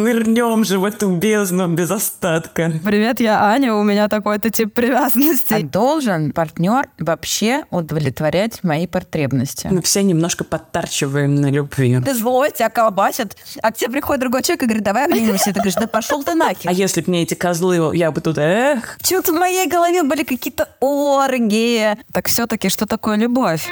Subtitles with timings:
[0.00, 2.72] Нырнем же в эту бездну без остатка.
[2.82, 5.52] Привет, я Аня, у меня такой-то тип привязанности.
[5.52, 9.68] А должен партнер вообще удовлетворять мои потребности?
[9.70, 12.00] Мы все немножко подтарчиваем на любви.
[12.02, 15.46] Ты злой, тебя колбасит, а к тебе приходит другой человек и говорит, давай обнимемся.
[15.46, 16.70] Ты говоришь, да пошел ты нахер.
[16.70, 20.24] А если бы мне эти козлы, я бы тут, эх, Что-то в моей голове были
[20.24, 21.98] какие-то оргии.
[22.12, 23.68] Так все-таки, что такое любовь?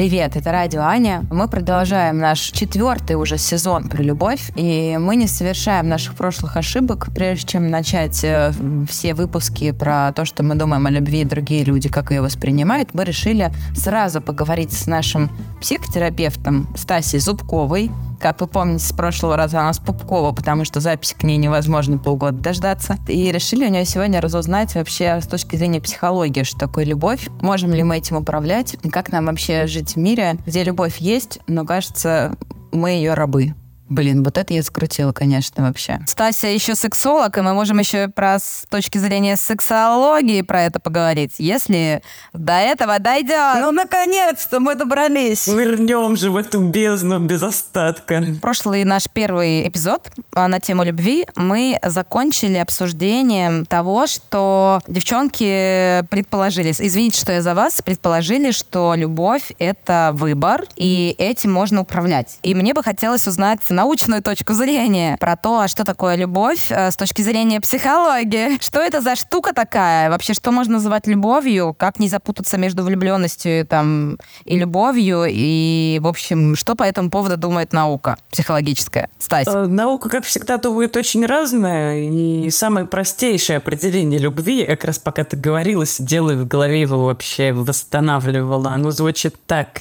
[0.00, 1.26] Привет, это радио Аня.
[1.30, 7.08] Мы продолжаем наш четвертый уже сезон про любовь, и мы не совершаем наших прошлых ошибок.
[7.14, 8.50] Прежде чем начать э,
[8.88, 12.94] все выпуски про то, что мы думаем о любви и другие люди, как ее воспринимают,
[12.94, 15.28] мы решили сразу поговорить с нашим
[15.60, 21.14] психотерапевтом Стасей Зубковой, как вы помните, с прошлого раза она с Пупкова, потому что запись
[21.18, 22.98] к ней невозможно полгода дождаться.
[23.08, 27.72] И решили у нее сегодня разузнать вообще с точки зрения психологии, что такое любовь, можем
[27.72, 31.64] ли мы этим управлять, и как нам вообще жить в мире, где любовь есть, но
[31.64, 32.36] кажется,
[32.72, 33.54] мы ее рабы.
[33.90, 35.98] Блин, вот это я закрутила, конечно, вообще.
[36.06, 41.34] Стася еще сексолог, и мы можем еще про с точки зрения сексологии про это поговорить,
[41.38, 42.00] если
[42.32, 43.56] до этого дойдет.
[43.60, 45.48] Ну, наконец-то мы добрались.
[45.48, 48.24] нырнем же в эту бездну без остатка.
[48.40, 56.70] Прошлый наш первый эпизод а, на тему любви мы закончили обсуждением того, что девчонки предположили,
[56.70, 62.38] извините, что я за вас, предположили, что любовь— это выбор, и этим можно управлять.
[62.44, 66.90] И мне бы хотелось узнать научную точку зрения про то, а что такое любовь э,
[66.90, 68.60] с точки зрения психологии.
[68.62, 70.10] Что это за штука такая?
[70.10, 71.74] Вообще, что можно называть любовью?
[71.78, 75.24] Как не запутаться между влюбленностью там, и любовью?
[75.26, 79.08] И, в общем, что по этому поводу думает наука психологическая?
[79.18, 79.46] Стась.
[79.48, 85.24] Э, Наука, как всегда, думает очень разное, и самое простейшее определение любви, как раз пока
[85.24, 89.80] ты говорила, сидела и в голове его вообще восстанавливала, оно звучит так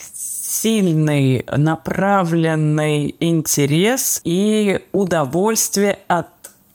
[0.49, 6.27] сильный, направленный интерес и удовольствие от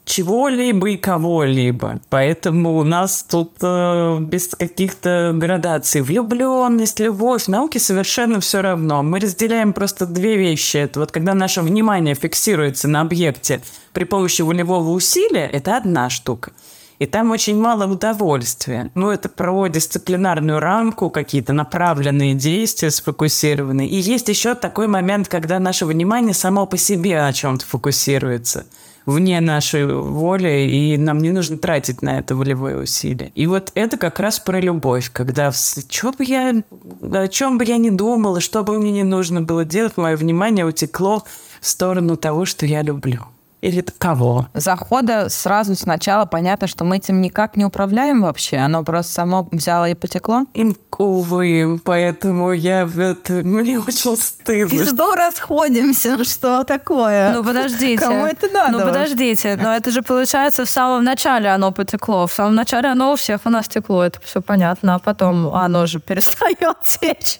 [0.05, 1.99] чего-либо и кого-либо.
[2.09, 6.01] Поэтому у нас тут э, без каких-то градаций.
[6.01, 9.03] Влюбленность, любовь, науке совершенно все равно.
[9.03, 10.77] Мы разделяем просто две вещи.
[10.77, 13.61] Это вот когда наше внимание фиксируется на объекте
[13.93, 16.51] при помощи волевого усилия, это одна штука.
[16.99, 18.89] И там очень мало удовольствия.
[18.95, 23.89] Ну, это про дисциплинарную рамку, какие-то направленные действия сфокусированные.
[23.89, 28.65] И есть еще такой момент, когда наше внимание само по себе о чем-то фокусируется
[29.05, 33.31] вне нашей воли, и нам не нужно тратить на это волевое усилие.
[33.35, 36.63] И вот это как раз про любовь, когда что бы я,
[37.01, 40.65] о чем бы я ни думала, что бы мне не нужно было делать, мое внимание
[40.65, 41.23] утекло
[41.61, 43.25] в сторону того, что я люблю.
[43.65, 44.47] Или кого?
[44.53, 48.57] Захода сразу сначала понятно, что мы этим никак не управляем вообще.
[48.57, 50.45] Оно просто само взяло и потекло.
[50.53, 54.75] Им, увы, поэтому я это, мне очень стыдно.
[54.75, 56.23] И что расходимся?
[56.23, 57.33] Что такое?
[57.33, 57.97] Ну, подождите.
[57.97, 58.77] Кому это надо?
[58.77, 59.57] Ну, подождите.
[59.59, 62.27] Но это же, получается, в самом начале оно потекло.
[62.27, 64.03] В самом начале оно у всех у нас текло.
[64.03, 64.93] Это все понятно.
[64.93, 67.39] А потом оно же перестает течь.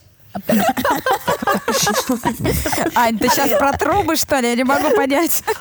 [2.95, 4.49] Ань, ты сейчас про трубы, что ли?
[4.49, 5.43] Я не могу понять.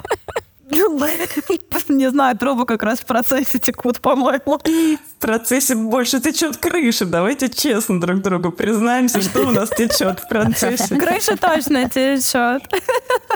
[1.89, 4.59] Не знаю, трубы как раз в процессе текут, по-моему.
[4.59, 7.05] В процессе больше течет крыша.
[7.05, 10.97] Давайте честно друг другу признаемся, что у нас течет в процессе.
[10.99, 12.63] Крыша точно течет.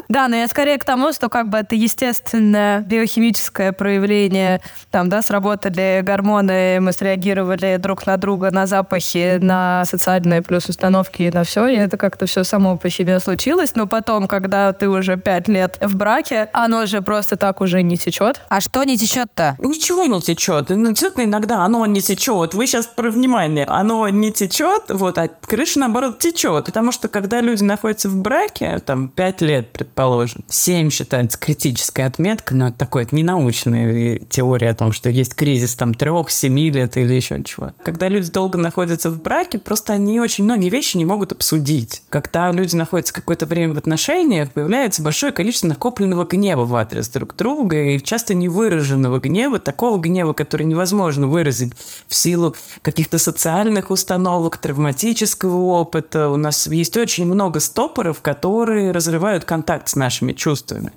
[0.09, 4.63] Да, но я скорее к тому, что как бы это естественное биохимическое проявление.
[4.91, 11.23] Там, да, сработали гормоны, мы среагировали друг на друга, на запахи, на социальные плюс установки
[11.23, 11.67] и на все.
[11.67, 13.75] И это как-то все само по себе случилось.
[13.75, 17.97] Но потом, когда ты уже пять лет в браке, оно же просто так уже не
[17.97, 18.41] течет.
[18.49, 19.57] А что не течет-то?
[19.59, 20.69] Ничего не течет.
[20.71, 22.55] Ну, иногда оно не течет.
[22.55, 23.65] Вы сейчас про внимание.
[23.67, 26.67] Оно не течет, вот, а крыша, наоборот, течет.
[26.67, 32.55] Потому что, когда люди находятся в браке, там, 5 лет, предположим, 7 считается критическая отметка,
[32.55, 36.97] но это такое, это не научная теория о том, что есть кризис там 3-7 лет
[36.97, 37.73] или еще чего.
[37.85, 42.03] Когда люди долго находятся в браке, просто они очень многие вещи не могут обсудить.
[42.09, 47.35] Когда люди находятся какое-то время в отношениях, появляется большое количество накопленного гнева в адрес друг
[47.35, 51.73] друга, и часто невыраженного гнева, такого гнева, который невозможно выразить
[52.07, 56.29] в силу каких-то социальных установок, травматического опыта.
[56.29, 60.93] У нас есть очень много стопоров, которые разрывают контакт с нашими чувствами.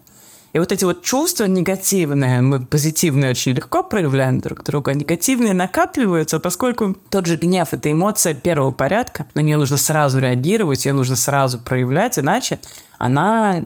[0.53, 5.53] И вот эти вот чувства негативные, мы позитивные очень легко проявляем друг друга, а негативные
[5.53, 10.93] накапливаются, поскольку тот же гнев– это эмоция первого порядка, на нее нужно сразу реагировать, ее
[10.93, 12.59] нужно сразу проявлять, иначе
[12.97, 13.63] она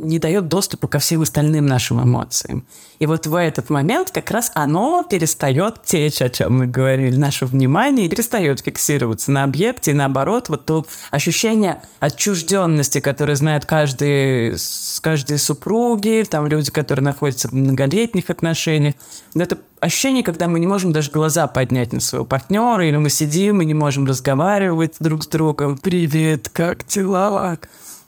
[0.00, 2.64] не дает доступа ко всем остальным нашим эмоциям.
[2.98, 7.46] И вот в этот момент как раз оно перестает течь, о чем мы говорили, наше
[7.46, 14.56] внимание перестает фиксироваться на объекте, и наоборот, вот то ощущение отчужденности, которое знает каждый,
[15.00, 18.94] каждой супруги, там люди, которые находятся в многолетних отношениях,
[19.34, 23.62] это ощущение, когда мы не можем даже глаза поднять на своего партнера, или мы сидим
[23.62, 25.78] и не можем разговаривать друг с другом.
[25.78, 27.58] «Привет, как дела?»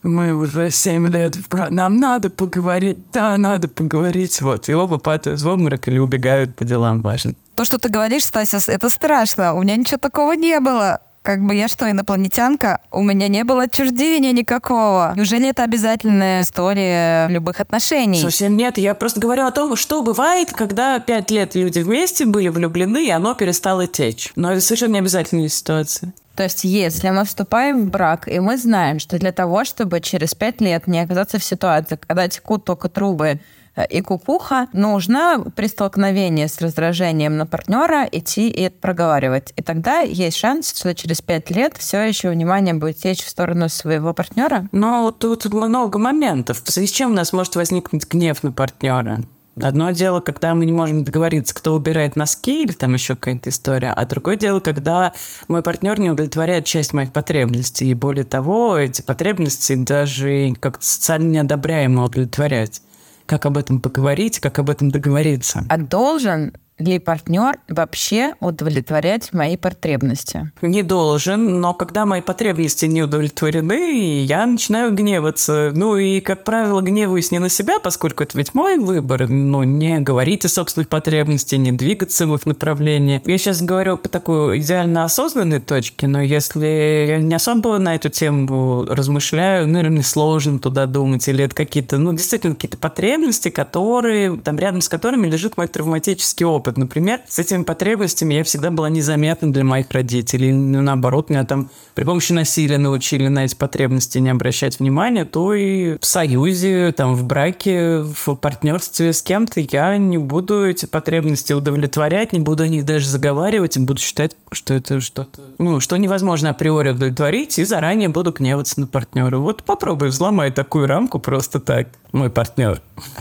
[0.03, 1.37] Мы уже 7 лет,
[1.71, 4.41] нам надо поговорить, да, надо поговорить.
[4.41, 7.37] Вот, и оба падают в обморок или убегают по делам важным.
[7.55, 9.55] То, что ты говоришь, Стася, это страшно.
[9.55, 11.01] У меня ничего такого не было.
[11.23, 12.81] Как бы я что, инопланетянка?
[12.91, 15.13] У меня не было отчуждения никакого.
[15.17, 18.21] Неужели это обязательная история любых отношений?
[18.21, 18.77] Совсем нет.
[18.77, 23.11] Я просто говорю о том, что бывает, когда пять лет люди вместе были влюблены, и
[23.11, 24.33] оно перестало течь.
[24.35, 26.13] Но это совершенно не обязательная ситуация.
[26.37, 30.35] То есть, если мы вступаем в брак, и мы знаем, что для того, чтобы через
[30.35, 33.41] пять лет не оказаться в ситуации, когда текут только трубы
[33.77, 39.53] э, и кукуха, нужно при столкновении с раздражением на партнера идти и проговаривать.
[39.57, 43.69] И тогда есть шанс, что через пять лет все еще внимание будет течь в сторону
[43.69, 44.69] своего партнера.
[44.73, 46.63] Но тут много моментов.
[46.65, 49.21] В с чем у нас может возникнуть гнев на партнера?
[49.61, 53.91] Одно дело, когда мы не можем договориться, кто убирает носки, или там еще какая-то история,
[53.91, 55.13] а другое дело, когда
[55.49, 61.29] мой партнер не удовлетворяет часть моих потребностей, и более того, эти потребности даже как-то социально
[61.29, 62.83] неодобряемо удовлетворять.
[63.27, 65.65] Как об этом поговорить, как об этом договориться.
[65.69, 70.51] А должен ли партнер вообще удовлетворять мои потребности?
[70.63, 75.71] Не должен, но когда мои потребности не удовлетворены, я начинаю гневаться.
[75.75, 80.01] Ну и, как правило, гневаюсь не на себя, поскольку это ведь мой выбор, но не
[80.01, 83.23] говорить о собственных потребностях, не двигаться в их направлении.
[83.25, 88.09] Я сейчас говорю по такой идеально осознанной точке, но если я не особо на эту
[88.09, 94.59] тему размышляю, наверное, сложно туда думать, или это какие-то, ну, действительно, какие-то потребности, которые, там,
[94.59, 96.77] рядом с которыми лежит мой травматический опыт опыт.
[96.79, 100.53] Например, с этими потребностями я всегда была незаметна для моих родителей.
[100.53, 105.55] Ну, наоборот, меня там при помощи насилия научили на эти потребности не обращать внимания, то
[105.55, 111.53] и в союзе, там, в браке, в партнерстве с кем-то я не буду эти потребности
[111.53, 116.51] удовлетворять, не буду о них даже заговаривать, буду считать, что это что-то, ну, что невозможно
[116.51, 119.39] априори удовлетворить, и заранее буду гневаться на партнера.
[119.39, 122.81] Вот попробуй взломай такую рамку просто так, мой партнер.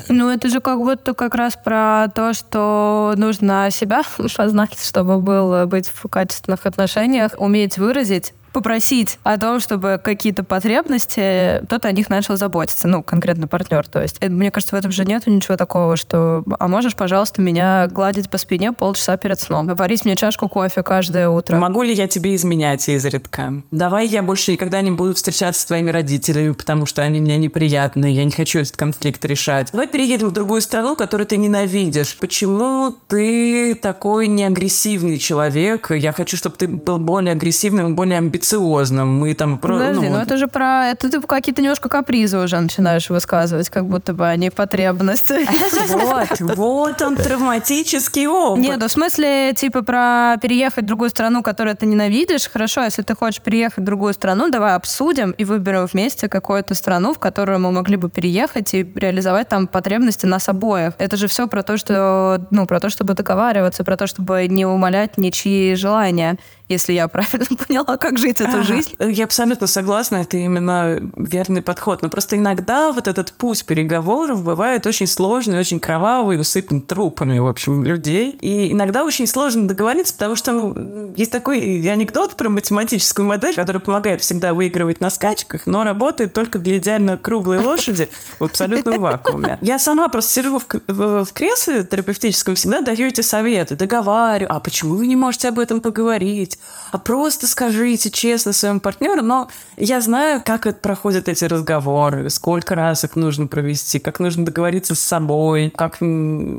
[0.10, 3.31] Ну, это же как будто как раз про то, что нужно
[3.72, 4.04] себя
[4.36, 11.64] познать, чтобы был, быть в качественных отношениях, уметь выразить попросить о том, чтобы какие-то потребности,
[11.66, 13.88] кто-то о них начал заботиться, ну, конкретно партнер.
[13.88, 17.42] То есть, это, мне кажется, в этом же нет ничего такого, что «а можешь, пожалуйста,
[17.42, 21.58] меня гладить по спине полчаса перед сном, варить мне чашку кофе каждое утро».
[21.58, 23.54] Могу ли я тебе изменять изредка?
[23.72, 28.14] Давай я больше никогда не буду встречаться с твоими родителями, потому что они мне неприятные,
[28.14, 29.70] я не хочу этот конфликт решать.
[29.72, 32.18] Давай переедем в другую страну, которую ты ненавидишь.
[32.18, 35.92] Почему ты такой неагрессивный человек?
[35.92, 39.58] Я хочу, чтобы ты был более агрессивным, более амбициозным амбициозным, мы там...
[39.58, 40.88] Подожди, ну, ну это же про...
[40.88, 45.48] Это ты какие-то немножко капризы уже начинаешь высказывать, как будто бы они потребности.
[45.92, 48.64] Вот, вот он травматический опыт.
[48.64, 53.02] Нет, ну в смысле, типа, про переехать в другую страну, которую ты ненавидишь, хорошо, если
[53.02, 57.60] ты хочешь переехать в другую страну, давай обсудим и выберем вместе какую-то страну, в которую
[57.60, 60.94] мы могли бы переехать и реализовать там потребности нас обоих.
[60.98, 64.66] Это же все про то, что, ну, про то, чтобы договариваться, про то, чтобы не
[64.66, 66.38] умолять ничьи желания
[66.72, 68.96] если я правильно поняла, как жить эту жизнь.
[69.00, 72.02] Я абсолютно согласна, это именно верный подход.
[72.02, 77.48] Но просто иногда вот этот путь переговоров бывает очень сложный, очень кровавый, усыпан трупами, в
[77.48, 78.38] общем, людей.
[78.42, 81.60] И иногда очень сложно договориться, потому что ну, есть такой
[81.90, 87.18] анекдот про математическую модель, которая помогает всегда выигрывать на скачках, но работает только для идеально
[87.18, 88.10] круглой лошади
[88.40, 89.58] в абсолютном вакууме.
[89.62, 94.60] Я сама просто сижу в, в, в кресле терапевтическом, всегда даю эти советы, договариваю, а
[94.60, 96.58] почему вы не можете об этом поговорить?
[96.92, 99.24] а просто скажите честно своему партнеру.
[99.24, 104.46] Но я знаю, как это проходят эти разговоры, сколько раз их нужно провести, как нужно
[104.46, 105.98] договориться с собой, как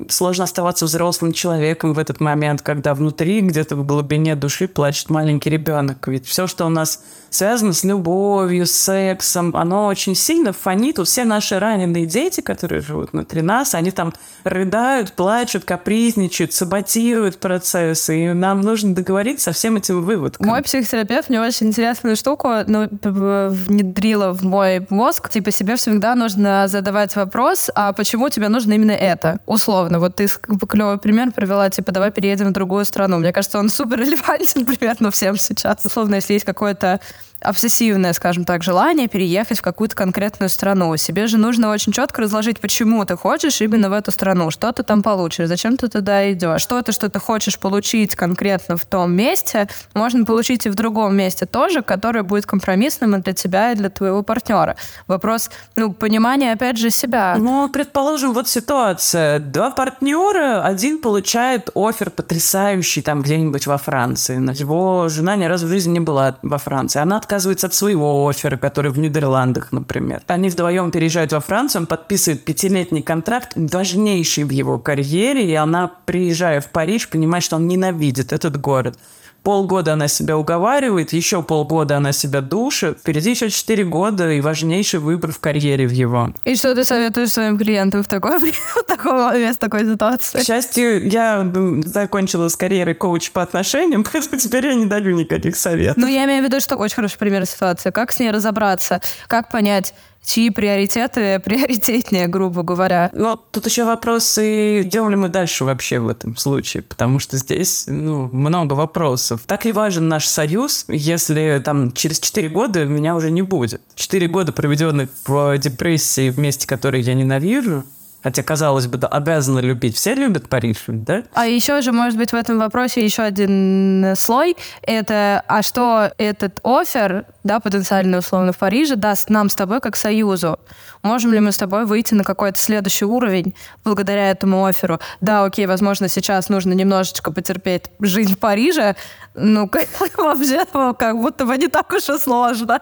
[0.08, 5.50] сложно оставаться взрослым человеком в этот момент, когда внутри, где-то в глубине души плачет маленький
[5.50, 6.08] ребенок.
[6.08, 7.00] Ведь все, что у нас
[7.30, 10.98] связано с любовью, с сексом, оно очень сильно фонит.
[10.98, 17.38] У все наши раненые дети, которые живут внутри нас, они там рыдают, плачут, капризничают, саботируют
[17.38, 18.24] процессы.
[18.24, 20.46] И нам нужно договориться со всем этим выводком.
[20.46, 25.28] Мой психотерапевт мне очень интересную штуку ну, внедрила в мой мозг.
[25.28, 29.40] Типа себе всегда нужно задавать вопрос, а почему тебе нужно именно это?
[29.46, 29.98] Условно.
[29.98, 30.28] Вот ты
[30.68, 33.18] клевый пример привела, типа, давай переедем в другую страну.
[33.18, 35.84] Мне кажется, он супер релевантен примерно всем сейчас.
[35.84, 37.00] Условно, если есть какой-то
[37.42, 40.96] обсессивное, скажем так, желание переехать в какую-то конкретную страну.
[40.96, 44.82] Себе же нужно очень четко разложить, почему ты хочешь именно в эту страну, что ты
[44.82, 49.68] там получишь, зачем ты туда идешь, что-то, что ты хочешь получить конкретно в том месте,
[49.94, 53.90] можно получить и в другом месте тоже, которое будет компромиссным и для тебя, и для
[53.90, 54.76] твоего партнера.
[55.06, 57.36] Вопрос, ну, понимания, опять же, себя.
[57.38, 59.38] Ну, предположим, вот ситуация.
[59.38, 64.40] Два партнера, один получает офер потрясающий там где-нибудь во Франции.
[64.58, 67.00] Его жена ни разу в жизни не была во Франции.
[67.00, 70.20] Она отказывается от своего оффера, который в Нидерландах, например.
[70.26, 75.90] Они вдвоем переезжают во Францию, он подписывает пятилетний контракт, важнейший в его карьере, и она,
[76.04, 78.98] приезжая в Париж, понимает, что он ненавидит этот город.
[79.42, 82.98] Полгода она себя уговаривает, еще полгода она себя душит.
[82.98, 86.32] Впереди еще 4 года и важнейший выбор в карьере в его.
[86.44, 90.38] И что ты советуешь своим клиентам в такой, в момент, в такой ситуации?
[90.38, 91.50] К счастью, я
[91.84, 95.96] закончила с карьерой коуч по отношениям, поэтому теперь я не даю никаких советов.
[95.96, 97.90] Ну, я имею в виду, что очень хороший пример ситуации.
[97.90, 99.00] Как с ней разобраться?
[99.26, 103.10] Как понять, чьи приоритеты приоритетнее, грубо говоря.
[103.12, 107.36] Ну, тут еще вопрос, и идем ли мы дальше вообще в этом случае, потому что
[107.36, 109.42] здесь, ну, много вопросов.
[109.46, 113.82] Так ли важен наш союз, если там через 4 года меня уже не будет?
[113.94, 117.84] 4 года, проведенных в депрессии вместе, которые я ненавижу,
[118.22, 119.96] Хотя, казалось бы, да, обязаны любить.
[119.96, 121.24] Все любят Париж, да?
[121.34, 124.56] А еще же, может быть, в этом вопросе еще один слой.
[124.82, 129.96] Это, а что этот офер, да, потенциально условно в Париже, даст нам с тобой как
[129.96, 130.58] союзу?
[131.02, 135.00] Можем ли мы с тобой выйти на какой-то следующий уровень благодаря этому оферу?
[135.20, 138.94] Да, окей, возможно, сейчас нужно немножечко потерпеть жизнь в Париже,
[139.34, 140.64] ну, как, вообще,
[140.98, 142.80] как будто бы не так уж и сложно.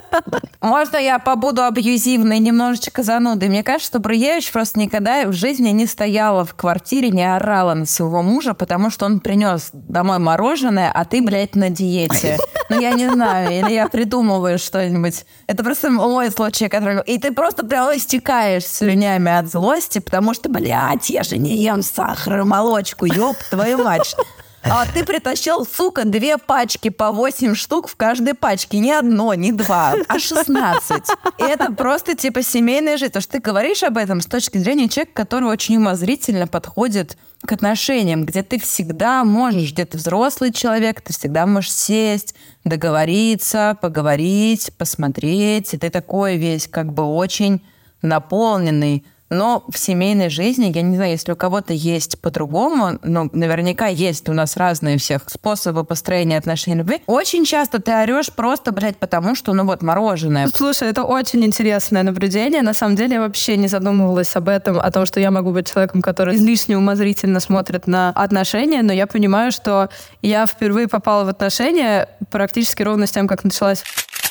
[0.60, 3.48] Можно я побуду абьюзивной, немножечко занудой?
[3.48, 7.86] Мне кажется, что Бруевич просто никогда в жизни не стояла в квартире, не орала на
[7.86, 12.38] своего мужа, потому что он принес домой мороженое, а ты, блядь, на диете.
[12.68, 15.26] Ну, я не знаю, или я придумываю что-нибудь.
[15.46, 17.02] Это просто мой случай, который...
[17.04, 21.82] И ты просто прямо истекаешь слюнями от злости, потому что, блядь, я же не ем
[21.82, 24.16] сахар и молочку, ёб твою мать.
[24.64, 28.78] А ты притащил, сука, две пачки по 8 штук в каждой пачке.
[28.78, 31.02] Не одно, не два, а 16.
[31.38, 33.10] И это просто типа семейная жизнь.
[33.10, 37.52] Потому что ты говоришь об этом с точки зрения человека, который очень умозрительно подходит к
[37.52, 44.72] отношениям, где ты всегда можешь, где ты взрослый человек, ты всегда можешь сесть, договориться, поговорить,
[44.78, 45.74] посмотреть.
[45.74, 47.64] И ты такой весь как бы очень
[48.00, 53.86] наполненный но в семейной жизни, я не знаю, если у кого-то есть по-другому, но наверняка
[53.86, 57.02] есть у нас разные всех способы построения отношений любви.
[57.06, 60.48] Очень часто ты орешь просто, блядь, потому что, ну вот, мороженое.
[60.54, 62.60] Слушай, это очень интересное наблюдение.
[62.60, 65.72] На самом деле я вообще не задумывалась об этом, о том, что я могу быть
[65.72, 69.88] человеком, который излишне умозрительно смотрит на отношения, но я понимаю, что
[70.20, 73.82] я впервые попала в отношения практически ровно с тем, как началась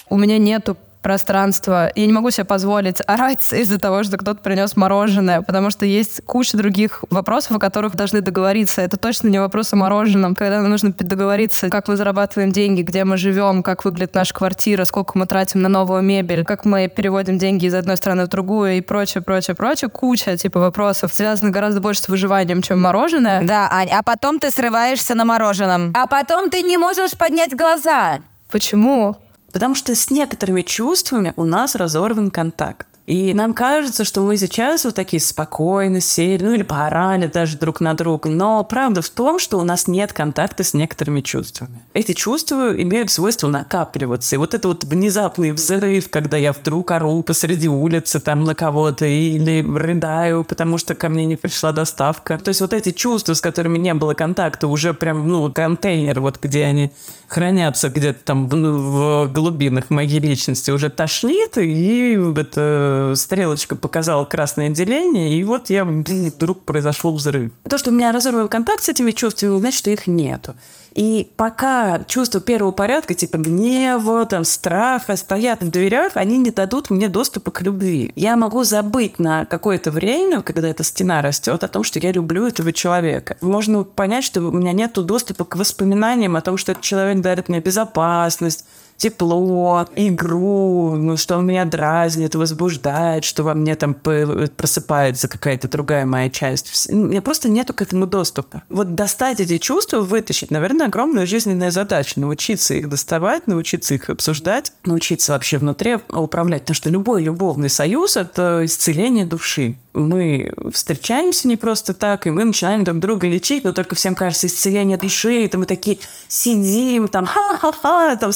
[0.09, 1.91] у меня нету пространство.
[1.95, 6.21] Я не могу себе позволить орать из-за того, что кто-то принес мороженое, потому что есть
[6.25, 8.81] куча других вопросов, о которых должны договориться.
[8.81, 10.35] Это точно не вопрос о мороженом.
[10.35, 14.85] Когда нам нужно договориться, как мы зарабатываем деньги, где мы живем, как выглядит наша квартира,
[14.85, 18.77] сколько мы тратим на новую мебель, как мы переводим деньги из одной страны в другую
[18.77, 19.89] и прочее, прочее, прочее.
[19.89, 23.43] Куча типа вопросов связанных гораздо больше с выживанием, чем мороженое.
[23.43, 25.93] Да, Ань, а потом ты срываешься на мороженом.
[25.95, 28.19] А потом ты не можешь поднять глаза.
[28.49, 29.17] Почему?
[29.51, 32.87] Потому что с некоторыми чувствами у нас разорван контакт.
[33.07, 37.81] И нам кажется, что мы сейчас вот такие спокойно сели, ну или поорали даже друг
[37.81, 38.29] на друга.
[38.29, 41.81] Но правда в том, что у нас нет контакта с некоторыми чувствами.
[41.93, 44.35] Эти чувства имеют свойство накапливаться.
[44.35, 49.05] И вот это вот внезапный взрыв, когда я вдруг ору посреди улицы там на кого-то
[49.05, 52.37] или рыдаю, потому что ко мне не пришла доставка.
[52.37, 56.39] То есть вот эти чувства, с которыми не было контакта, уже прям, ну, контейнер, вот
[56.41, 56.91] где они
[57.27, 64.25] хранятся где-то там в, ну, в глубинах моей личности, уже тошнит, и это стрелочка показала
[64.25, 67.51] красное деление, и вот я вдруг произошел взрыв.
[67.69, 70.55] То, что у меня разорван контакт с этими чувствами, значит, что их нету.
[70.93, 76.89] И пока чувства первого порядка, типа гнева, там, страха, стоят в дверях, они не дадут
[76.89, 78.11] мне доступа к любви.
[78.15, 82.45] Я могу забыть на какое-то время, когда эта стена растет, о том, что я люблю
[82.45, 83.37] этого человека.
[83.39, 87.47] Можно понять, что у меня нет доступа к воспоминаниям о том, что этот человек дарит
[87.47, 88.65] мне безопасность,
[89.01, 96.05] тепло, игру, ну, что он меня дразнит, возбуждает, что во мне там просыпается какая-то другая
[96.05, 96.87] моя часть.
[96.91, 98.61] У меня просто нету к этому доступа.
[98.69, 102.19] Вот достать эти чувства, вытащить, наверное, огромная жизненная задача.
[102.19, 106.61] Научиться их доставать, научиться их обсуждать, научиться вообще внутри управлять.
[106.61, 112.45] Потому что любой любовный союз— это исцеление души мы встречаемся не просто так, и мы
[112.45, 117.25] начинаем друг друга лечить, но только всем кажется исцеление души, и мы такие сидим, там,
[117.25, 118.31] ха-ха-ха, там,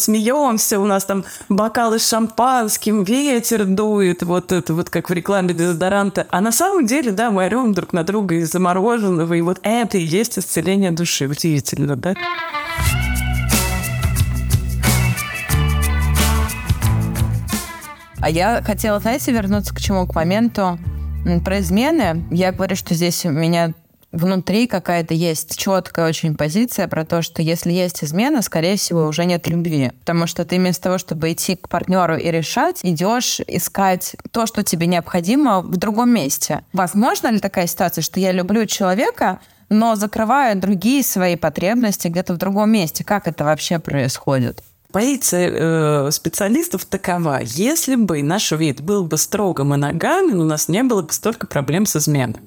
[0.57, 5.53] все у нас там бокалы с шампанским, ветер дует, вот это вот как в рекламе
[5.53, 6.27] дезодоранта.
[6.29, 9.97] А на самом деле, да, мы орем друг на друга из замороженного, и вот это
[9.97, 11.27] и есть исцеление души.
[11.27, 12.13] Удивительно, да?
[18.21, 20.07] А я хотела, знаете, вернуться к чему?
[20.07, 20.79] К моменту
[21.43, 22.25] про измены.
[22.31, 23.73] Я говорю, что здесь у меня
[24.15, 29.25] внутри какая-то есть четкая очень позиция про то, что если есть измена, скорее всего, уже
[29.25, 29.91] нет любви.
[29.99, 34.63] Потому что ты вместо того, чтобы идти к партнеру и решать, идешь искать то, что
[34.63, 36.63] тебе необходимо в другом месте.
[36.73, 42.37] Возможно ли такая ситуация, что я люблю человека, но закрываю другие свои потребности где-то в
[42.37, 43.03] другом месте?
[43.03, 44.63] Как это вообще происходит?
[44.91, 45.51] Позиция
[46.07, 47.41] э, специалистов такова.
[47.43, 51.85] Если бы наш вид был бы строго моногамен, у нас не было бы столько проблем
[51.85, 52.39] с изменами.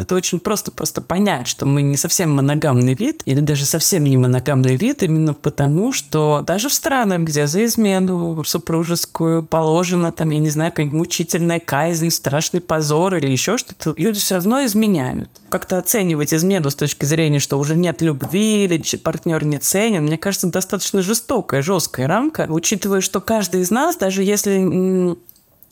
[0.00, 4.16] Это очень просто просто понять, что мы не совсем моногамный вид, или даже совсем не
[4.16, 10.38] моногамный вид, именно потому, что даже в странах, где за измену супружескую положено, там, я
[10.38, 15.30] не знаю, какая-нибудь мучительная казнь, страшный позор или еще что-то, люди все равно изменяют.
[15.48, 20.18] Как-то оценивать измену с точки зрения, что уже нет любви или партнер не ценен, мне
[20.18, 25.16] кажется, достаточно жестокая, жесткая рамка, учитывая, что каждый из нас, даже если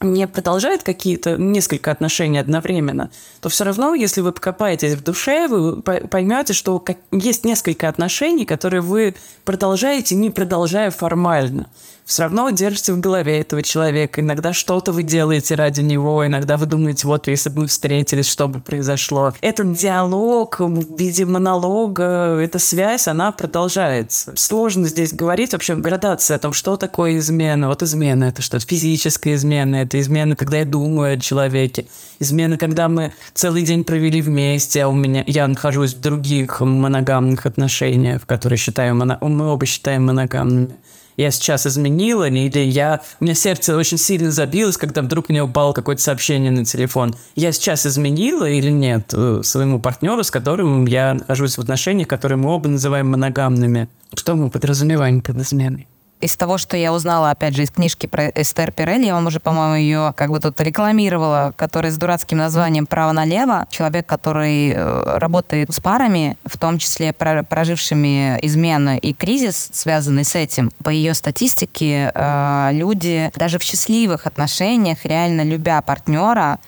[0.00, 5.83] не продолжает какие-то несколько отношений одновременно, то все равно, если вы покопаетесь в душе, вы
[5.83, 9.14] поймете, что есть несколько отношений, которые вы
[9.45, 11.69] продолжаете, не продолжая формально
[12.11, 14.21] все равно держите в голове этого человека.
[14.21, 18.49] Иногда что-то вы делаете ради него, иногда вы думаете, вот если бы мы встретились, что
[18.49, 19.33] бы произошло.
[19.40, 24.33] Этот диалог в виде монолога, эта связь, она продолжается.
[24.35, 27.69] Сложно здесь говорить вообще градация о том, что такое измена.
[27.69, 31.87] Вот измена— это что-то физическая измена, это измена, когда я думаю о человеке.
[32.19, 37.47] Измена, когда мы целый день провели вместе, а у меня я нахожусь в других моногамных
[37.47, 40.75] отношениях, которые считаю, мы оба считаем моногамными
[41.21, 43.03] я сейчас изменила, или я...
[43.21, 47.15] У меня сердце очень сильно забилось, когда вдруг мне упало какое-то сообщение на телефон.
[47.35, 52.39] Я сейчас изменила или нет э, своему партнеру, с которым я нахожусь в отношениях, которые
[52.39, 53.89] мы оба называем моногамными?
[54.15, 55.87] Что мы подразумеваем под изменой?
[56.21, 59.41] Из того, что я узнала, опять же, из книжки про Эстер Пирелли, я вам уже,
[59.41, 63.66] по-моему, ее как бы тут рекламировала, которая с дурацким названием «Право налево».
[63.71, 70.35] Человек, который э, работает с парами, в том числе прожившими измены и кризис, связанный с
[70.35, 70.71] этим.
[70.85, 76.59] По ее статистике, э, люди даже в счастливых отношениях, реально любя партнера,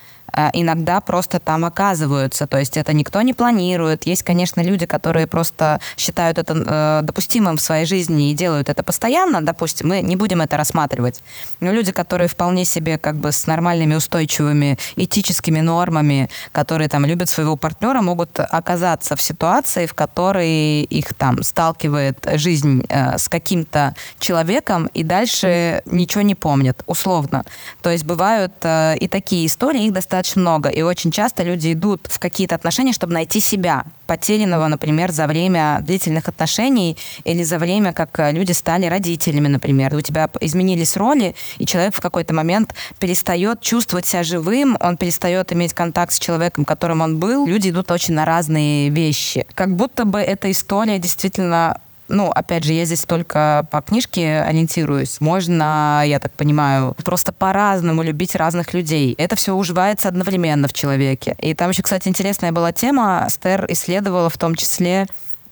[0.52, 2.46] иногда просто там оказываются.
[2.46, 4.06] То есть это никто не планирует.
[4.06, 8.82] Есть, конечно, люди, которые просто считают это э, допустимым в своей жизни и делают это
[8.82, 11.22] постоянно, допустим, мы не будем это рассматривать.
[11.60, 17.28] Но люди, которые вполне себе как бы с нормальными устойчивыми этическими нормами, которые там любят
[17.28, 23.94] своего партнера, могут оказаться в ситуации, в которой их там сталкивает жизнь э, с каким-то
[24.18, 27.44] человеком, и дальше ничего не помнят, условно.
[27.82, 30.68] То есть бывают э, и такие истории, их достаточно достаточно много.
[30.68, 35.80] И очень часто люди идут в какие-то отношения, чтобы найти себя, потерянного, например, за время
[35.82, 39.94] длительных отношений или за время, как люди стали родителями, например.
[39.94, 45.52] У тебя изменились роли, и человек в какой-то момент перестает чувствовать себя живым, он перестает
[45.52, 47.46] иметь контакт с человеком, которым он был.
[47.46, 49.46] Люди идут очень на разные вещи.
[49.54, 55.20] Как будто бы эта история действительно ну, опять же, я здесь только по книжке ориентируюсь.
[55.20, 59.14] Можно, я так понимаю, просто по-разному любить разных людей.
[59.16, 61.36] Это все уживается одновременно в человеке.
[61.40, 63.26] И там еще, кстати, интересная была тема.
[63.30, 65.06] Стер исследовала в том числе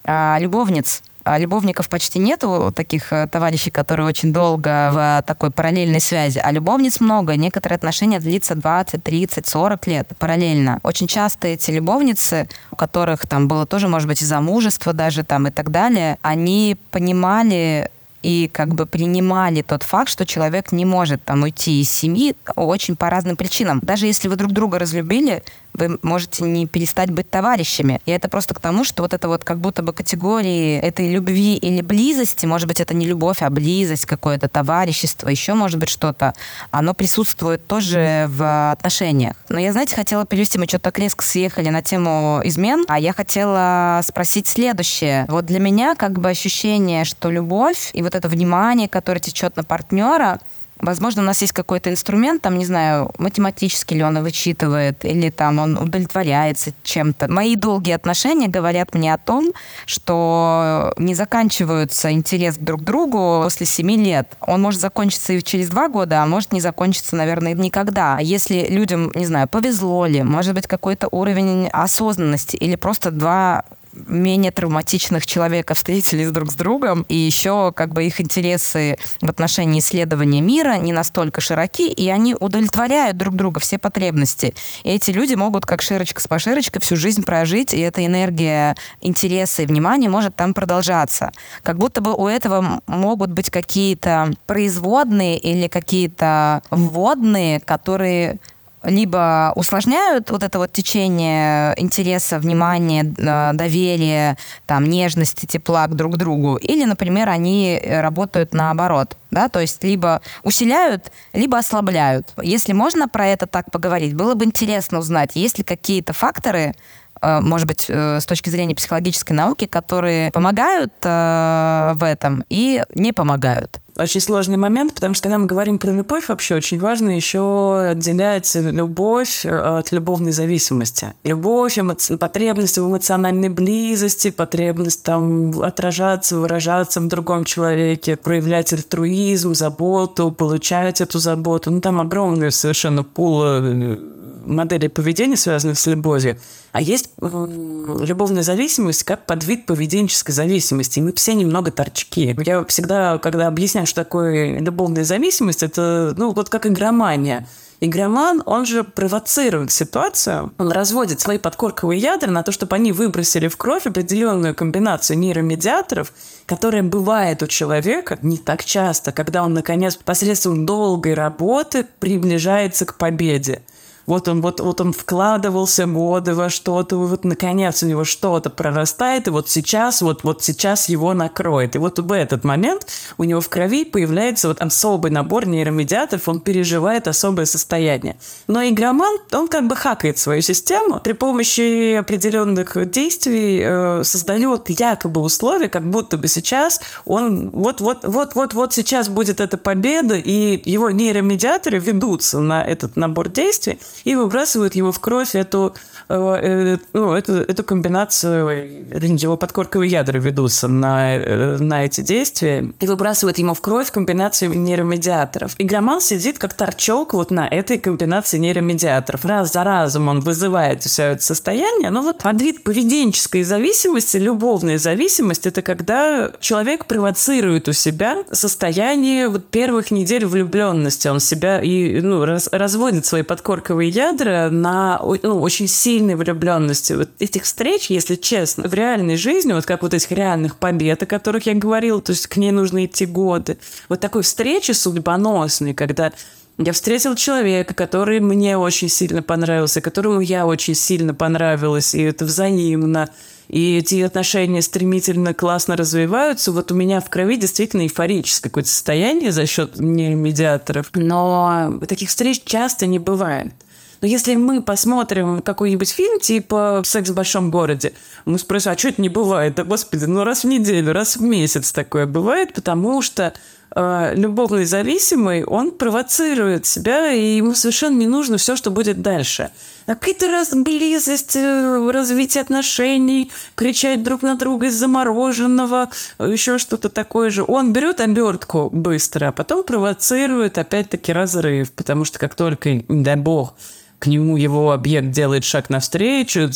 [0.04, 6.38] а, любовниц любовников почти нету, таких э, товарищей, которые очень долго в такой параллельной связи,
[6.42, 7.36] а любовниц много.
[7.36, 10.80] Некоторые отношения длятся 20, 30, 40 лет параллельно.
[10.82, 15.48] Очень часто эти любовницы, у которых там было тоже, может быть, и замужество даже там
[15.48, 17.90] и так далее, они понимали
[18.22, 22.96] и как бы принимали тот факт, что человек не может там уйти из семьи очень
[22.96, 23.80] по разным причинам.
[23.82, 28.00] Даже если вы друг друга разлюбили, вы можете не перестать быть товарищами.
[28.04, 31.56] И это просто к тому, что вот это вот как будто бы категории этой любви
[31.56, 36.34] или близости, может быть, это не любовь, а близость, какое-то товарищество, еще может быть что-то,
[36.70, 39.34] оно присутствует тоже в отношениях.
[39.48, 43.12] Но я, знаете, хотела перевести, мы что-то так резко съехали на тему измен, а я
[43.12, 45.26] хотела спросить следующее.
[45.28, 49.64] Вот для меня как бы ощущение, что любовь и вот это внимание, которое течет на
[49.64, 50.40] партнера,
[50.80, 55.58] Возможно, у нас есть какой-то инструмент, там, не знаю, математически ли он вычитывает, или там
[55.58, 57.30] он удовлетворяется чем-то.
[57.30, 59.52] Мои долгие отношения говорят мне о том,
[59.84, 64.32] что не заканчиваются интерес друг к другу после семи лет.
[64.40, 68.16] Он может закончиться и через два года, а может не закончиться, наверное, никогда.
[68.16, 73.64] А если людям, не знаю, повезло ли, может быть, какой-то уровень осознанности или просто два
[73.92, 79.80] менее травматичных человека встретились друг с другом, и еще как бы их интересы в отношении
[79.80, 84.54] исследования мира не настолько широки, и они удовлетворяют друг друга, все потребности.
[84.84, 89.62] И эти люди могут как широчка с поширочкой всю жизнь прожить, и эта энергия интереса
[89.62, 91.32] и внимания может там продолжаться.
[91.62, 98.38] Как будто бы у этого могут быть какие-то производные или какие-то вводные, которые
[98.82, 106.16] либо усложняют вот это вот течение интереса, внимания, э, доверия, там, нежности, тепла к друг
[106.16, 112.28] другу, или, например, они работают наоборот, да, то есть либо усиляют, либо ослабляют.
[112.42, 116.74] Если можно про это так поговорить, было бы интересно узнать, есть ли какие-то факторы,
[117.20, 123.12] э, может быть, э, с точки зрения психологической науки, которые помогают в этом и не
[123.12, 127.88] помогают очень сложный момент, потому что когда мы говорим про любовь, вообще очень важно еще
[127.90, 131.12] отделять любовь э, от любовной зависимости.
[131.24, 139.54] Любовь, эмо- потребность в эмоциональной близости, потребность там отражаться, выражаться в другом человеке, проявлять альтруизм,
[139.54, 141.70] заботу, получать эту заботу.
[141.70, 143.98] Ну, там огромный совершенно пул э,
[144.44, 146.38] моделей поведения, связанных с любовью.
[146.72, 150.98] А есть любовная зависимость как подвид поведенческой зависимости.
[150.98, 152.36] И мы все немного торчки.
[152.44, 157.46] Я всегда, когда объясняю, что такое любовная зависимость, это ну, вот как игромания.
[157.82, 163.48] Игроман, он же провоцирует ситуацию, он разводит свои подкорковые ядра на то, чтобы они выбросили
[163.48, 166.12] в кровь определенную комбинацию нейромедиаторов,
[166.44, 172.98] которая бывает у человека не так часто, когда он, наконец, посредством долгой работы приближается к
[172.98, 173.62] победе.
[174.10, 179.28] Вот он, вот, вот он вкладывался годы во что-то, вот наконец у него что-то прорастает,
[179.28, 181.76] и вот сейчас, вот, вот сейчас его накроет.
[181.76, 186.40] И вот в этот момент у него в крови появляется вот особый набор нейромедиаторов, он
[186.40, 188.16] переживает особое состояние.
[188.48, 195.20] Но игроман, он как бы хакает свою систему, при помощи определенных действий э, создает якобы
[195.20, 202.40] условия, как будто бы сейчас он вот-вот-вот-вот-вот сейчас будет эта победа, и его нейромедиаторы ведутся
[202.40, 205.74] на этот набор действий, и выбрасывают его в кровь эту,
[206.10, 208.48] ну, эту, эту комбинацию,
[208.90, 214.52] его подкорковые ядра ведутся на, э, на эти действия, и выбрасывают ему в кровь комбинацию
[214.58, 215.54] нейромедиаторов.
[215.58, 219.24] Игроман сидит как торчок вот на этой комбинации нейромедиаторов.
[219.24, 225.46] Раз за разом он вызывает все это состояние, но вот подвид поведенческой зависимости, любовная зависимость,
[225.46, 231.08] это когда человек провоцирует у себя состояние вот первых недель влюбленности.
[231.08, 235.68] Он себя и ну, раз, разводит свои подкорковые ядра на ну, очень
[236.00, 236.94] сильной влюбленности.
[236.94, 241.06] Вот этих встреч, если честно, в реальной жизни, вот как вот этих реальных побед, о
[241.06, 243.58] которых я говорила, то есть к ней нужно идти годы.
[243.88, 246.12] Вот такой встречи судьбоносной, когда
[246.56, 252.24] я встретил человека, который мне очень сильно понравился, которому я очень сильно понравилась, и это
[252.24, 253.10] взаимно.
[253.48, 256.52] И эти отношения стремительно, классно развиваются.
[256.52, 260.90] Вот у меня в крови действительно эйфорическое какое-то состояние за счет нейромедиаторов.
[260.94, 263.52] Но таких встреч часто не бывает.
[264.00, 267.92] Но если мы посмотрим какой-нибудь фильм типа «Секс в большом городе»,
[268.24, 269.54] мы спросим, а что это не бывает?
[269.54, 273.34] Да, господи, ну раз в неделю, раз в месяц такое бывает, потому что
[273.74, 279.50] э, любовный зависимый, он провоцирует себя, и ему совершенно не нужно все, что будет дальше.
[279.84, 287.28] Какая-то раз близость, э, развитие отношений, кричать друг на друга из замороженного, еще что-то такое
[287.28, 287.44] же.
[287.46, 293.16] Он берет обертку быстро, а потом провоцирует опять-таки разрыв, потому что как только, не дай
[293.16, 293.54] бог,
[294.00, 296.50] к нему его объект делает шаг навстречу,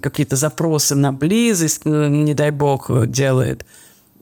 [0.00, 3.66] какие-то запросы на близость, не дай бог, делает.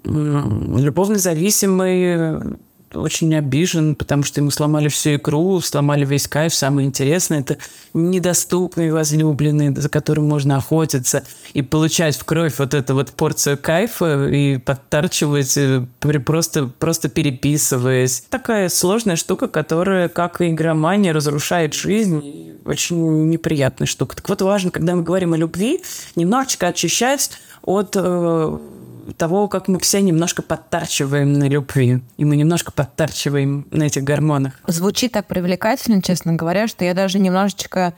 [0.05, 2.57] Любовно зависимый
[2.95, 6.55] очень обижен, потому что ему сломали всю игру, сломали весь кайф.
[6.55, 7.59] Самое интересное– это
[7.93, 14.27] недоступный возлюбленный, за которым можно охотиться и получать в кровь вот эту вот порцию кайфа
[14.29, 15.87] и подтарчивать, э,
[16.25, 18.25] просто, просто переписываясь.
[18.29, 22.53] Такая сложная штука, которая, как и игромания, разрушает жизнь.
[22.65, 24.17] Очень неприятная штука.
[24.17, 25.83] Так вот, важно, когда мы говорим о любви,
[26.17, 27.31] немножечко очищать
[27.63, 28.59] от э,
[29.17, 32.01] того, как мы все немножко подтачиваем на любви.
[32.17, 34.55] И мы немножко подтачиваем на этих гормонах.
[34.67, 37.95] Звучит так привлекательно, честно говоря, что я даже немножечко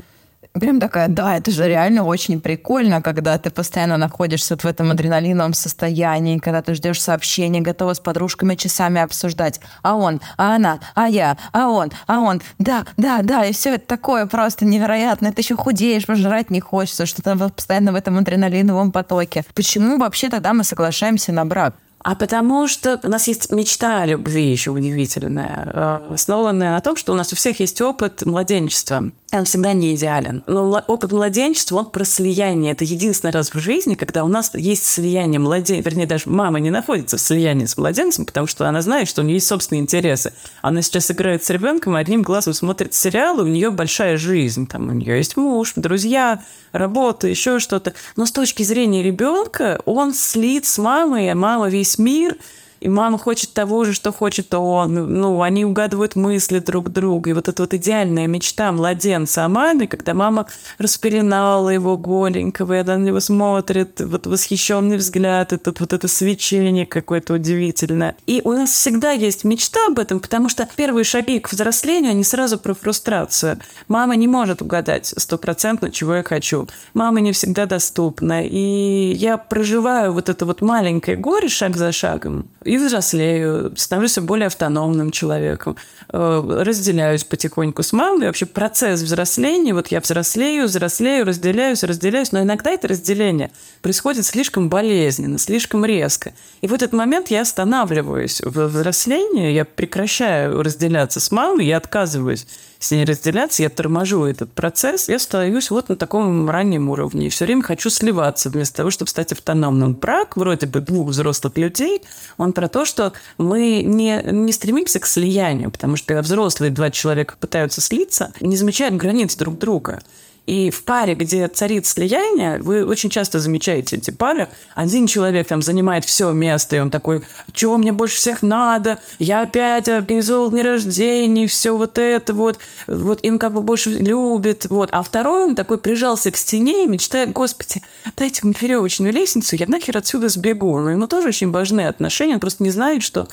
[0.58, 4.90] Прям такая, да, это же реально очень прикольно, когда ты постоянно находишься вот в этом
[4.90, 9.60] адреналиновом состоянии, когда ты ждешь сообщения, готова с подружками часами обсуждать.
[9.82, 12.40] А он, а она, а я, а он, а он.
[12.58, 15.32] Да, да, да, и все это такое просто невероятно.
[15.32, 19.44] Ты еще худеешь, пожрать не хочется, что ты постоянно в этом адреналиновом потоке.
[19.54, 21.74] Почему вообще тогда мы соглашаемся на брак?
[22.06, 26.94] А потому что у нас есть мечта о любви еще удивительная, э, основанная на том,
[26.94, 29.10] что у нас у всех есть опыт младенчества.
[29.32, 30.44] Он всегда не идеален.
[30.46, 32.72] Но опыт младенчества, он про слияние.
[32.72, 35.82] Это единственный раз в жизни, когда у нас есть слияние младенца.
[35.82, 39.24] Вернее, даже мама не находится в слиянии с младенцем, потому что она знает, что у
[39.24, 40.32] нее есть собственные интересы.
[40.62, 44.68] Она сейчас играет с ребенком, одним глазом смотрит сериал, и у нее большая жизнь.
[44.68, 46.40] Там у нее есть муж, друзья,
[46.70, 47.94] работа, еще что-то.
[48.14, 53.18] Но с точки зрения ребенка, он слит с мамой, а мама весь мир– и мама
[53.18, 54.94] хочет того же, что хочет он.
[54.94, 57.30] Ну, они угадывают мысли друг друга.
[57.30, 60.46] И вот эта вот идеальная мечта младенца маме, когда мама
[60.78, 66.86] распеленала его голенького, и она на него смотрит, вот восхищенный взгляд, это, вот это свечение
[66.86, 68.16] какое-то удивительное.
[68.26, 72.24] И у нас всегда есть мечта об этом, потому что первые шаги к взрослению, они
[72.24, 73.58] сразу про фрустрацию.
[73.88, 76.68] Мама не может угадать стопроцентно, чего я хочу.
[76.94, 78.44] Мама не всегда доступна.
[78.44, 84.46] И я проживаю вот это вот маленькое горе шаг за шагом и взрослею, становлюсь более
[84.46, 85.76] автономным человеком,
[86.08, 88.26] разделяюсь потихоньку с мамой.
[88.26, 93.50] Вообще процесс взросления, вот я взрослею, взрослею, разделяюсь, разделяюсь, но иногда это разделение
[93.82, 96.32] происходит слишком болезненно, слишком резко.
[96.60, 102.46] И в этот момент я останавливаюсь в взрослении, я прекращаю разделяться с мамой, я отказываюсь
[102.78, 107.26] с ней разделяться, я торможу этот процесс, я становлюсь вот на таком раннем уровне.
[107.26, 109.94] И все время хочу сливаться вместо того, чтобы стать автономным.
[109.94, 112.02] Брак вроде бы двух взрослых людей,
[112.36, 116.90] он про то, что мы не, не стремимся к слиянию, потому что когда взрослые два
[116.90, 120.00] человека пытаются слиться, не замечают границ друг друга.
[120.46, 124.48] И в паре, где царит слияние, вы очень часто замечаете эти пары.
[124.76, 129.00] Один человек там занимает все место, и он такой, чего мне больше всех надо?
[129.18, 132.60] Я опять организовал день рождения, все вот это вот.
[132.86, 134.66] Вот им как бы больше любит.
[134.66, 134.88] Вот.
[134.92, 137.82] А второй, он такой прижался к стене и мечтает, господи,
[138.16, 140.78] дайте мне веревочную лестницу, я нахер отсюда сбегу.
[140.78, 143.26] Но ему тоже очень важны отношения, он просто не знает, что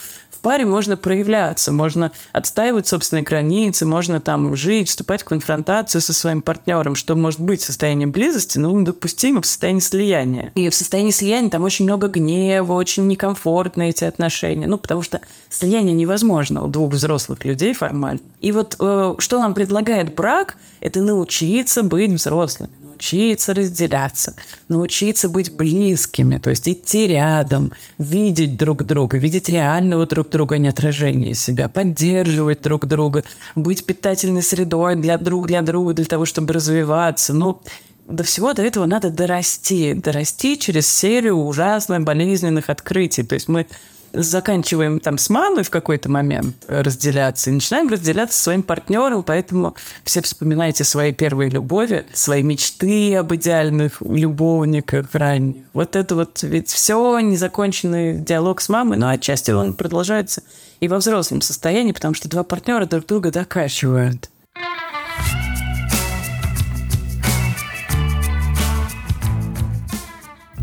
[0.43, 6.43] паре можно проявляться, можно отстаивать собственные границы, можно там жить, вступать в конфронтацию со своим
[6.43, 10.51] партнером, что может быть состоянием близости, но допустимо в состоянии слияния.
[10.53, 15.21] И в состоянии слияния там очень много гнева, очень некомфортно эти отношения, ну, потому что
[15.49, 18.19] слияние невозможно у двух взрослых людей формально.
[18.41, 24.36] И вот э, что нам предлагает брак, это научиться быть взрослыми научиться разделяться,
[24.69, 30.58] научиться быть близкими, то есть идти рядом, видеть друг друга, видеть реального друг друга, а
[30.58, 33.23] не отражение себя, поддерживать друг друга,
[33.56, 37.34] быть питательной средой для друг для друга, для того, чтобы развиваться.
[37.34, 37.62] Ну,
[38.08, 43.23] до всего до этого надо дорасти, дорасти через серию ужасных болезненных открытий.
[43.23, 43.65] То есть мы
[44.13, 49.76] заканчиваем там с мамой в какой-то момент разделяться и начинаем разделяться со своим партнером, поэтому
[50.04, 55.63] все вспоминаете свои первые любови, свои мечты об идеальных любовниках ранних.
[55.73, 60.43] Вот это вот ведь все незаконченный диалог с мамой, но отчасти он продолжается
[60.80, 64.30] и во взрослом состоянии, потому что два партнера друг друга докачивают.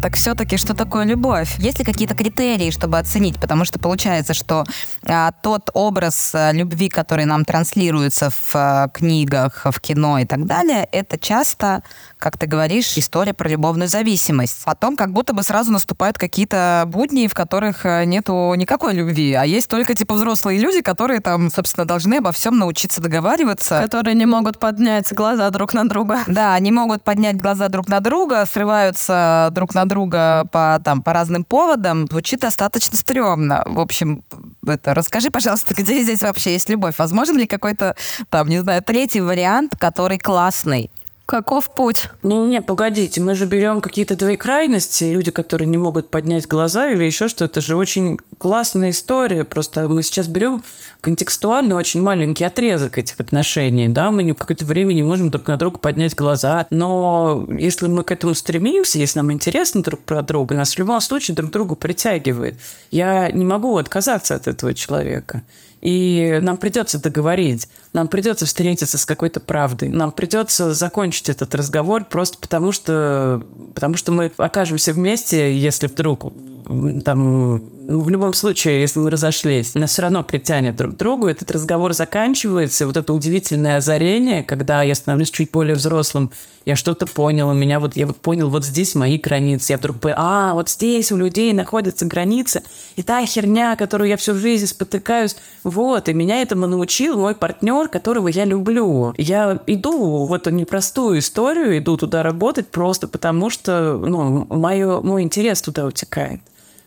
[0.02, 1.56] Так все-таки, что такое любовь?
[1.58, 3.38] Есть ли какие-то критерии, чтобы оценить?
[3.38, 4.64] Потому что получается, что
[5.06, 10.46] а, тот образ а, любви, который нам транслируется в а, книгах, в кино и так
[10.46, 11.82] далее, это часто,
[12.16, 14.64] как ты говоришь, история про любовную зависимость.
[14.64, 19.44] Потом как будто бы сразу наступают какие-то будни, в которых а, нету никакой любви, а
[19.44, 23.82] есть только типа взрослые люди, которые там, собственно, должны обо всем научиться договариваться.
[23.82, 26.20] Которые не могут поднять глаза друг на друга.
[26.26, 31.12] Да, они могут поднять глаза друг на друга, срываются друг на друга по, там, по
[31.12, 33.62] разным поводам, звучит достаточно стрёмно.
[33.66, 34.22] В общем,
[34.66, 36.94] это, расскажи, пожалуйста, где здесь вообще есть любовь?
[36.98, 37.94] Возможен ли какой-то,
[38.30, 40.90] там, не знаю, третий вариант, который классный?
[41.30, 42.08] Каков путь?
[42.24, 46.90] Ну, нет, погодите, мы же берем какие-то две крайности, люди, которые не могут поднять глаза
[46.90, 47.44] или еще что-то.
[47.44, 49.44] Это же очень классная история.
[49.44, 50.64] Просто мы сейчас берем
[51.00, 55.56] контекстуально очень маленький отрезок этих отношений, да, мы в какое-то время не можем друг на
[55.56, 60.56] друга поднять глаза, но если мы к этому стремимся, если нам интересно друг про друга,
[60.56, 62.56] нас в любом случае друг другу притягивает.
[62.90, 65.42] Я не могу отказаться от этого человека.
[65.80, 72.04] И нам придется договорить, нам придется встретиться с какой-то правдой, нам придется закончить этот разговор
[72.04, 73.42] просто потому, что,
[73.74, 76.32] потому что мы окажемся вместе, если вдруг
[77.04, 81.50] там в любом случае, если мы разошлись, нас все равно притянет друг к другу, этот
[81.50, 86.30] разговор заканчивается, вот это удивительное озарение, когда я становлюсь чуть более взрослым,
[86.64, 89.98] я что-то понял, у меня вот, я вот понял, вот здесь мои границы, я вдруг
[89.98, 92.62] понял, а, вот здесь у людей находятся границы,
[92.94, 97.79] и та херня, которую я всю жизнь спотыкаюсь, вот, и меня этому научил мой партнер,
[97.88, 99.14] которого я люблю.
[99.16, 105.22] Я иду в эту непростую историю, иду туда работать просто потому, что, ну, мое, мой
[105.22, 106.40] интерес туда утекает.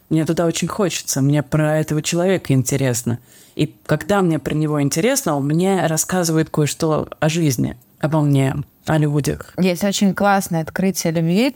[0.09, 3.19] Мне туда очень хочется, мне про этого человека интересно.
[3.55, 8.97] И когда мне про него интересно, он мне рассказывает кое-что о жизни, обо мне, о
[8.97, 9.53] людях.
[9.57, 11.55] Есть очень классное открытие любви,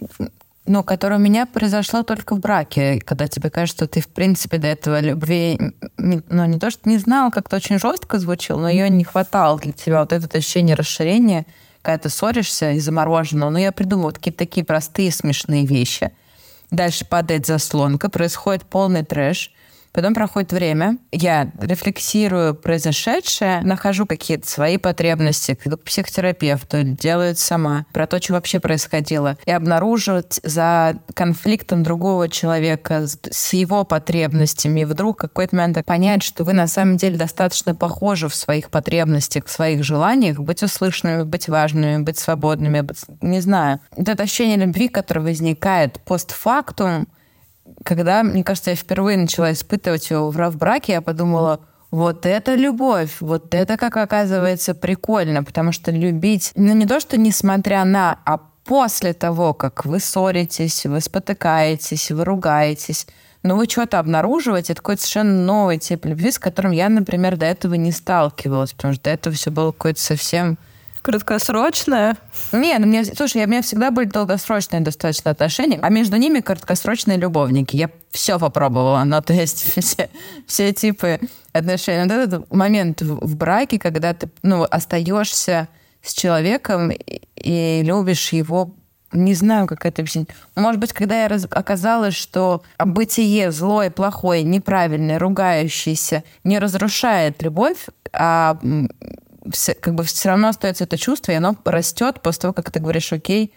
[0.68, 4.58] ну, которое у меня произошло только в браке, когда тебе кажется, что ты, в принципе,
[4.58, 5.58] до этого любви,
[5.98, 9.58] не, ну, не то, что не знал, как-то очень жестко звучало, но ее не хватало
[9.60, 11.46] для тебя, вот это ощущение расширения,
[11.82, 13.50] когда ты ссоришься из-за мороженого.
[13.50, 16.12] Но я придумала какие-то такие простые смешные вещи.
[16.70, 19.54] Дальше падает заслонка, происходит полный трэш.
[19.98, 27.40] Потом проходит время, я рефлексирую произошедшее, нахожу какие-то свои потребности, иду к психотерапевту, делаю это
[27.40, 34.82] сама, про то, что вообще происходило, и обнаруживать за конфликтом другого человека с его потребностями,
[34.82, 39.46] и вдруг какой-то момент понять, что вы на самом деле достаточно похожи в своих потребностях,
[39.48, 43.80] в своих желаниях, быть услышанными, быть важными, быть свободными, быть, не знаю.
[43.96, 47.08] Это ощущение любви, которое возникает постфактум,
[47.84, 51.62] когда, мне кажется, я впервые начала испытывать его в браке, я подумала,
[51.92, 57.18] вот это любовь, вот это, как оказывается, прикольно, потому что любить, ну не то, что
[57.18, 63.08] несмотря на, а после того, как вы ссоритесь, вы спотыкаетесь, вы ругаетесь,
[63.44, 67.46] но вы что-то обнаруживаете, это какой-то совершенно новый тип любви, с которым я, например, до
[67.46, 70.58] этого не сталкивалась, потому что до этого все было какое-то совсем
[71.08, 72.18] Краткосрочная?
[72.52, 77.18] Не, ну мне, слушай, у меня всегда были долгосрочные достаточно отношения, а между ними краткосрочные
[77.18, 77.78] любовники.
[77.78, 80.10] Я все попробовала, ну, то есть все,
[80.48, 81.22] все типы
[81.54, 82.04] отношений.
[82.04, 85.70] Вот этот момент в, браке, когда ты, ну, остаешься
[86.02, 88.74] с человеком и, и любишь его
[89.14, 90.28] не знаю, как это объяснить.
[90.58, 91.48] Может быть, когда я раз...
[91.50, 98.60] оказалась, что бытие злое, плохое, неправильное, ругающееся не разрушает любовь, а
[99.52, 102.80] все, как бы все равно остается это чувство, и оно растет после того, как ты
[102.80, 103.54] говоришь, окей,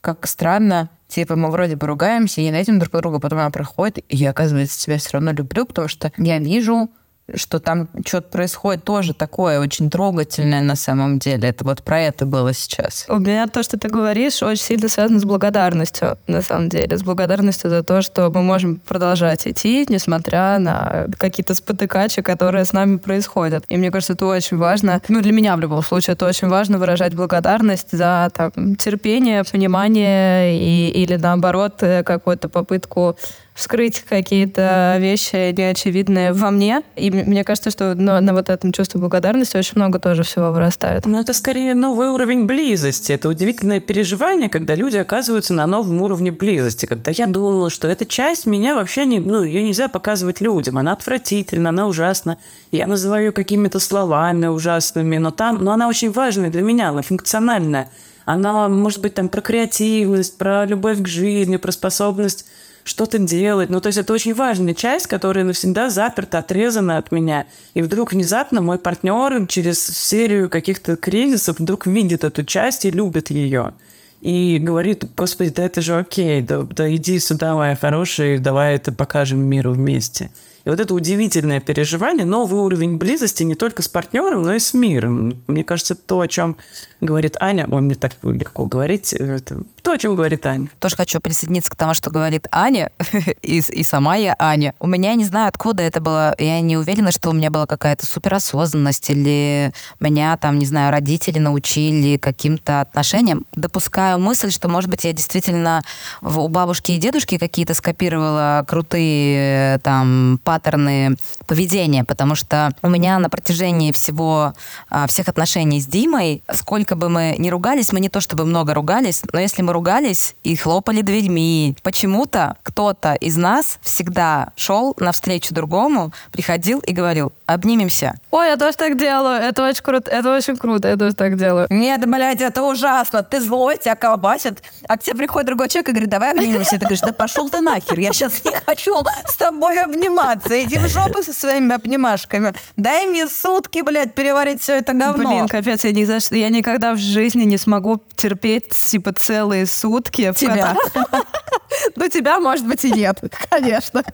[0.00, 4.16] как странно, типа мы вроде бы ругаемся, и ненавидим друг друга, потом она проходит, и
[4.16, 6.90] я, оказывается, тебя все равно люблю, потому что я вижу
[7.34, 11.48] что там что-то происходит тоже такое очень трогательное на самом деле.
[11.48, 13.06] Это вот про это было сейчас.
[13.08, 16.96] У меня то, что ты говоришь, очень сильно связано с благодарностью, на самом деле.
[16.96, 22.72] С благодарностью за то, что мы можем продолжать идти, несмотря на какие-то спотыкачи, которые с
[22.72, 23.64] нами происходят.
[23.68, 25.00] И мне кажется, это очень важно.
[25.08, 30.58] Ну, для меня в любом случае это очень важно выражать благодарность за там, терпение, понимание
[30.58, 33.16] и, или наоборот какую-то попытку
[33.54, 36.82] вскрыть какие-то вещи неочевидные во мне.
[36.96, 41.06] И мне кажется, что на, на вот этом чувстве благодарности очень много тоже всего вырастает.
[41.06, 43.12] Но это скорее новый уровень близости.
[43.12, 46.86] Это удивительное переживание, когда люди оказываются на новом уровне близости.
[46.86, 49.20] Когда я думала, что эта часть меня вообще не...
[49.20, 50.76] Ну, ее нельзя показывать людям.
[50.76, 52.38] Она отвратительна, она ужасна.
[52.72, 55.62] Я называю ее какими-то словами ужасными, но там...
[55.62, 57.88] Но она очень важная для меня, она функциональная.
[58.24, 62.46] Она, может быть, там про креативность, про любовь к жизни, про способность
[62.84, 63.70] что-то делать.
[63.70, 67.46] Ну, то есть это очень важная часть, которая навсегда заперта, отрезана от меня.
[67.72, 73.30] И вдруг внезапно мой партнер через серию каких-то кризисов вдруг видит эту часть и любит
[73.30, 73.72] ее.
[74.20, 78.92] И говорит, господи, да это же окей, да, да иди сюда, моя хорошая, давай это
[78.92, 80.30] покажем миру вместе.
[80.64, 84.72] И вот это удивительное переживание, новый уровень близости не только с партнером, но и с
[84.72, 85.42] миром.
[85.46, 86.56] Мне кажется, то, о чем
[87.02, 90.68] говорит Аня, ой, мне так легко говорить, это то, о чем говорит Аня.
[90.78, 92.90] Тоже хочу присоединиться к тому, что говорит Аня,
[93.42, 94.74] и, и сама я Аня.
[94.80, 98.06] У меня, не знаю, откуда это было, я не уверена, что у меня была какая-то
[98.06, 103.44] суперосознанность, или меня там, не знаю, родители научили каким-то отношениям.
[103.54, 105.82] Допускаю мысль, что, может быть, я действительно
[106.22, 113.28] у бабушки и дедушки какие-то скопировала крутые там паттерны поведения, потому что у меня на
[113.28, 114.54] протяжении всего,
[114.88, 118.72] а, всех отношений с Димой, сколько бы мы ни ругались, мы не то чтобы много
[118.72, 125.52] ругались, но если мы ругались и хлопали дверьми, почему-то кто-то из нас всегда шел навстречу
[125.52, 128.14] другому, приходил и говорил, обнимемся.
[128.30, 131.66] Ой, я тоже так делаю, это очень круто, это очень круто, я тоже так делаю.
[131.70, 135.92] Нет, блядь, это ужасно, ты злой, тебя колбасит, а к тебе приходит другой человек и
[135.92, 138.94] говорит, давай обнимемся, ты говоришь, да пошел ты нахер, я сейчас не хочу
[139.26, 142.54] с тобой обниматься обниматься, иди в жопу со своими обнимашками.
[142.76, 145.28] Дай мне сутки, блядь, переварить все это говно.
[145.28, 150.32] Блин, капец, я, ни за я никогда в жизни не смогу терпеть, типа, целые сутки.
[150.36, 150.76] Тебя?
[151.96, 154.04] Ну, тебя, может быть, и нет, конечно.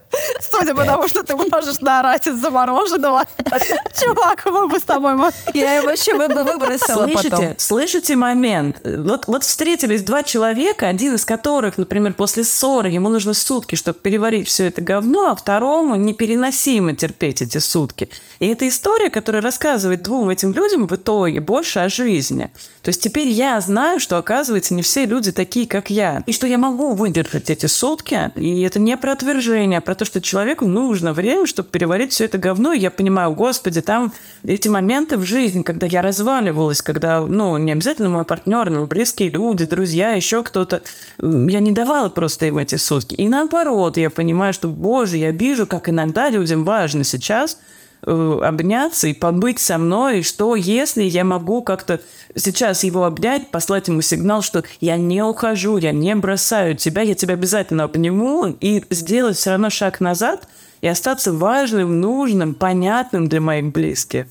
[0.41, 3.25] Судя по тому, что ты можешь наорать из-за мороженого.
[4.01, 5.13] Чувак, мы бы с тобой...
[5.55, 7.55] Я его вообще бы выбросила Слышите, потом.
[7.59, 8.81] слышите момент?
[8.85, 13.99] Вот, вот встретились два человека, один из которых, например, после ссоры, ему нужно сутки, чтобы
[13.99, 18.09] переварить все это говно, а второму непереносимо терпеть эти сутки.
[18.41, 22.51] И это история, которая рассказывает двум этим людям в итоге больше о жизни.
[22.83, 26.23] То есть теперь я знаю, что, оказывается, не все люди такие, как я.
[26.27, 28.31] И что я могу выдержать эти сутки.
[28.37, 32.27] И это не про отвержение, а про то, что человеку нужно время, чтобы переварить все
[32.27, 32.73] это говно.
[32.73, 34.13] И я понимаю, господи, там
[34.45, 39.31] эти моменты в жизни, когда я разваливалась, когда, ну, не обязательно мой партнер, но близкие
[39.31, 40.83] люди, друзья, еще кто-то,
[41.19, 43.15] я не давала просто им эти сутки.
[43.15, 47.59] И наоборот, я понимаю, что, боже, я вижу, как иногда людям важно сейчас–
[48.03, 52.01] э, обняться и побыть со мной, что если я могу как-то
[52.35, 57.15] сейчас его обнять, послать ему сигнал, что я не ухожу, я не бросаю тебя, я
[57.15, 60.49] тебя обязательно обниму, и сделать все равно шаг назад
[60.81, 64.27] и остаться важным, нужным, понятным для моих близких.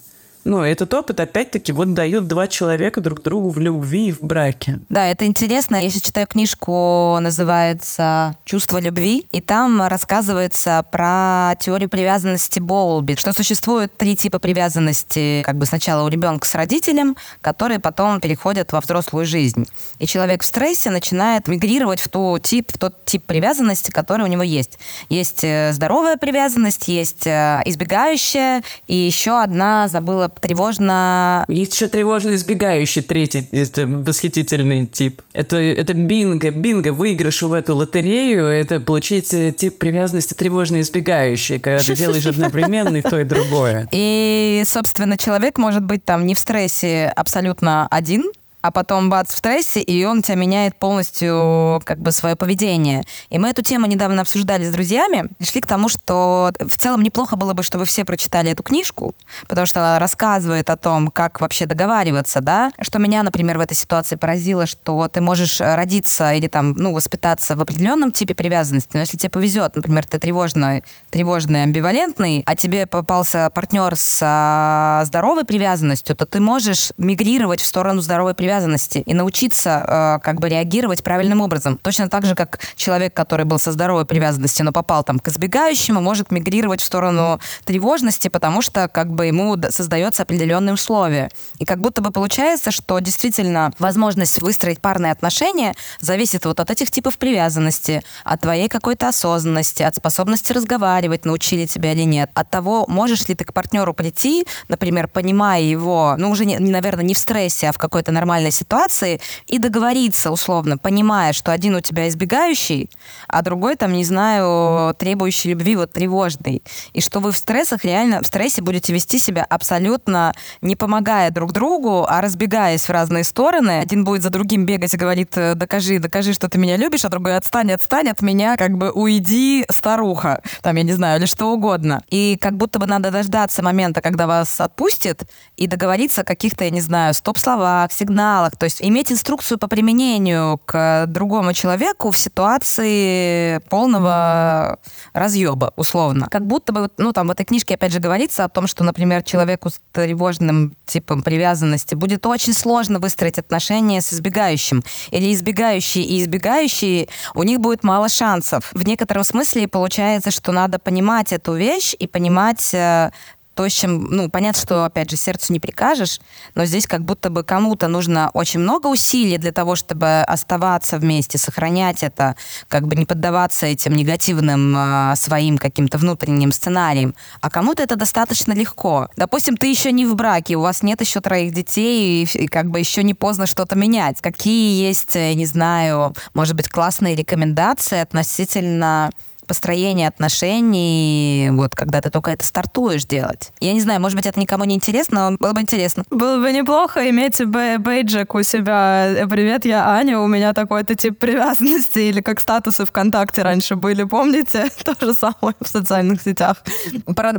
[0.46, 4.80] Ну, этот опыт, опять-таки, вот дают два человека друг другу в любви и в браке.
[4.88, 5.76] Да, это интересно.
[5.76, 13.34] Я сейчас читаю книжку, называется «Чувство любви», и там рассказывается про теорию привязанности Боулби, что
[13.34, 18.80] существует три типа привязанности, как бы сначала у ребенка с родителем, которые потом переходят во
[18.80, 19.68] взрослую жизнь.
[20.00, 24.28] И человек в стрессе начинает мигрировать в, ту тип, в тот тип привязанности, который у
[24.28, 24.80] него есть.
[25.10, 31.46] Есть э, здоровая привязанность, есть э, избегающая, и еще одна, забыла тревожно...
[31.48, 35.22] Есть еще тревожно избегающий третий, это восхитительный тип.
[35.34, 41.82] Это, это бинго, бинго, выигрыш в эту лотерею, это получить тип привязанности тревожно избегающий, когда
[41.82, 43.88] ты делаешь одновременно и то, и другое.
[44.00, 48.32] И, собственно, человек может быть там не в стрессе абсолютно один,
[48.62, 53.04] а потом бац в стрессе, и он тебя меняет полностью как бы свое поведение.
[53.30, 57.36] И мы эту тему недавно обсуждали с друзьями, пришли к тому, что в целом неплохо
[57.36, 59.16] было бы, чтобы все прочитали эту книжку,
[59.48, 62.72] потому что она рассказывает о том, как вообще договариваться, да.
[62.82, 67.56] Что меня, например, в этой ситуации поразило, что ты можешь родиться или там, ну, воспитаться
[67.56, 72.88] в определенном типе привязанности, но если тебе повезет, например, ты тревожный, тревожный, амбивалентный, а тебе
[72.88, 79.04] попался партнер с а, здоровой привязанностью, то ты можешь мигрировать в сторону здоровой привязанности привязанности
[79.06, 79.86] и научиться
[80.20, 81.78] э, как бы реагировать правильным образом.
[81.78, 86.02] Точно так же, как человек, который был со здоровой привязанностью, но попал там к избегающему,
[86.02, 91.30] может мигрировать в сторону тревожности, потому что как бы ему создается определенные условия.
[91.60, 96.90] И как будто бы получается, что действительно возможность выстроить парные отношения зависит вот от этих
[96.90, 102.86] типов привязанности, от твоей какой-то осознанности, от способности разговаривать, научили тебя или нет, от того,
[102.88, 107.20] можешь ли ты к партнеру прийти, например, понимая его, ну уже, не, наверное, не в
[107.20, 112.08] стрессе, а в какой-то нормальной нормальной ситуации и договориться условно, понимая, что один у тебя
[112.08, 112.90] избегающий,
[113.28, 116.64] а другой там, не знаю, требующий любви, вот тревожный.
[116.94, 121.52] И что вы в стрессах реально, в стрессе будете вести себя абсолютно не помогая друг
[121.52, 123.80] другу, а разбегаясь в разные стороны.
[123.80, 127.10] Один будет за другим бегать и говорит, «Э, докажи, докажи, что ты меня любишь, а
[127.10, 131.52] другой отстань, отстань от меня, как бы уйди, старуха, там, я не знаю, или что
[131.52, 132.02] угодно.
[132.10, 135.24] И как будто бы надо дождаться момента, когда вас отпустит,
[135.58, 139.68] и договориться о каких-то, я не знаю, стоп-словах, сигналах, сигналах, то есть иметь инструкцию по
[139.68, 144.78] применению к другому человеку в ситуации полного
[145.14, 146.28] разъеба, условно.
[146.30, 149.24] Как будто бы, ну, там в этой книжке опять же говорится о том, что, например,
[149.24, 154.84] человеку с тревожным типом привязанности будет очень сложно выстроить отношения с избегающим.
[155.12, 158.72] Или избегающие и избегающие, у них будет мало шансов.
[158.74, 163.12] В некотором смысле получается, что надо понимать эту вещь и понимать, э,
[163.60, 166.22] то, с чем, ну, понятно, что, опять же, сердцу не прикажешь,
[166.56, 171.38] но здесь как будто бы кому-то нужно очень много усилий для того, чтобы оставаться вместе,
[171.38, 172.38] сохранять это,
[172.70, 178.54] как бы не поддаваться этим негативным э, своим каким-то внутренним сценариям, а кому-то это достаточно
[178.54, 179.10] легко.
[179.18, 182.70] Допустим, ты еще не в браке, у вас нет еще троих детей, и, и как
[182.70, 184.22] бы еще не поздно что-то менять.
[184.22, 189.10] Какие есть, э, не знаю, может быть, классные рекомендации относительно
[189.50, 193.52] построение отношений, вот когда ты только это стартуешь делать.
[193.60, 196.04] Я не знаю, может быть, это никому не интересно, но было бы интересно.
[196.12, 199.26] Было бы неплохо иметь бейджик у себя.
[199.28, 204.70] Привет, я Аня, у меня такой-то тип привязанности, или как статусы ВКонтакте раньше были, помните?
[204.86, 206.58] То же самое в социальных сетях.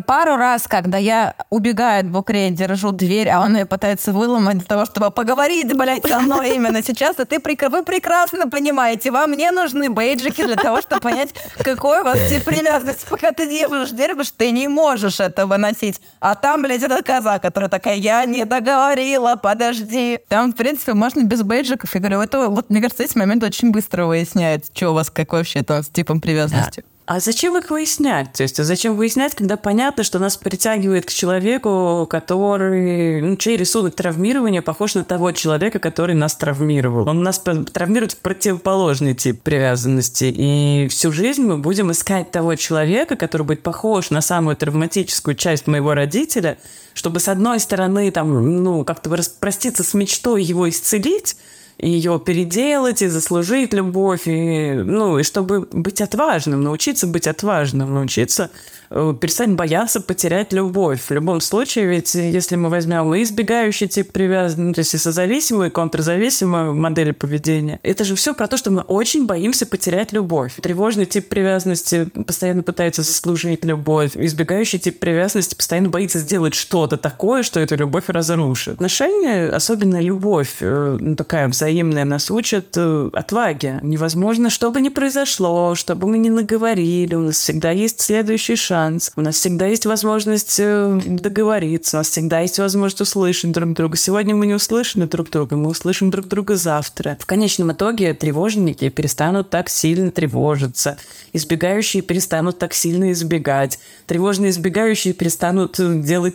[0.06, 4.66] Пару раз, когда я убегаю в букре, держу дверь, а он ее пытается выломать для
[4.66, 7.38] того, чтобы поговорить, блядь, со мной именно сейчас, и ты,
[7.68, 11.30] вы прекрасно понимаете, вам не нужны бейджики для того, чтобы понять,
[11.62, 16.00] какой такой вот тип привязанности, пока ты держишь что ты не можешь этого носить.
[16.20, 20.18] А там, блядь, эта коза, которая такая, я не договорила, подожди.
[20.28, 21.94] Там, в принципе, можно без бейджиков.
[21.94, 25.40] Я говорю, это, вот, мне кажется, эти моменты очень быстро выясняют, что у вас, какой
[25.40, 26.80] вообще то с типом привязанности.
[26.80, 26.99] Да.
[27.10, 28.34] А зачем их выяснять?
[28.34, 33.56] То есть, а зачем выяснять, когда понятно, что нас притягивает к человеку, который, ну, чей
[33.56, 37.08] рисунок травмирования похож на того человека, который нас травмировал.
[37.08, 40.32] Он нас травмирует в противоположный тип привязанности.
[40.32, 45.66] И всю жизнь мы будем искать того человека, который будет похож на самую травматическую часть
[45.66, 46.58] моего родителя,
[46.94, 51.34] чтобы, с одной стороны, там, ну, как-то распроститься с мечтой его исцелить,
[51.80, 58.50] ее переделать и заслужить любовь, и, ну, и чтобы быть отважным, научиться быть отважным, научиться
[58.90, 61.00] перестать бояться потерять любовь.
[61.00, 64.98] В любом случае, ведь если мы возьмем и избегающий тип привязанности, ну, то есть и
[64.98, 70.12] созависимую, и контрзависимую модели поведения, это же все про то, что мы очень боимся потерять
[70.12, 70.54] любовь.
[70.60, 74.12] Тревожный тип привязанности постоянно пытается заслужить любовь.
[74.14, 78.74] Избегающий тип привязанности постоянно боится сделать что-то такое, что эту любовь разрушит.
[78.74, 83.78] Отношения, особенно любовь, э, ну, такая взаимная, нас учат э, отваге.
[83.82, 88.56] Невозможно, что бы ни произошло, что бы мы ни наговорили, у нас всегда есть следующий
[88.56, 89.12] шаг шанс.
[89.16, 93.96] У нас всегда есть возможность э, договориться, у нас всегда есть возможность услышать друг друга.
[93.96, 97.16] Сегодня мы не услышали друг друга, мы услышим друг друга завтра.
[97.20, 100.96] В конечном итоге тревожники перестанут так сильно тревожиться,
[101.32, 106.34] избегающие перестанут так сильно избегать, тревожные избегающие перестанут э, делать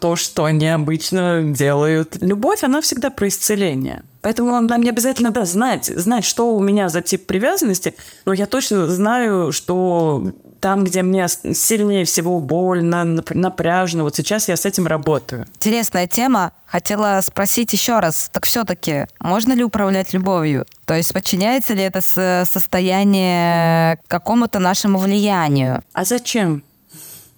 [0.00, 2.16] то, что они обычно делают.
[2.22, 4.02] Любовь, она всегда про исцеление.
[4.22, 7.94] Поэтому нам не обязательно да, знать, знать, что у меня за тип привязанности,
[8.24, 10.32] но я точно знаю, что
[10.66, 15.46] там, где мне сильнее всего больно, напряжно, вот сейчас я с этим работаю.
[15.54, 16.50] Интересная тема.
[16.66, 20.66] Хотела спросить еще раз, так все-таки можно ли управлять любовью?
[20.84, 22.00] То есть подчиняется ли это
[22.44, 25.84] состояние какому-то нашему влиянию?
[25.92, 26.64] А зачем?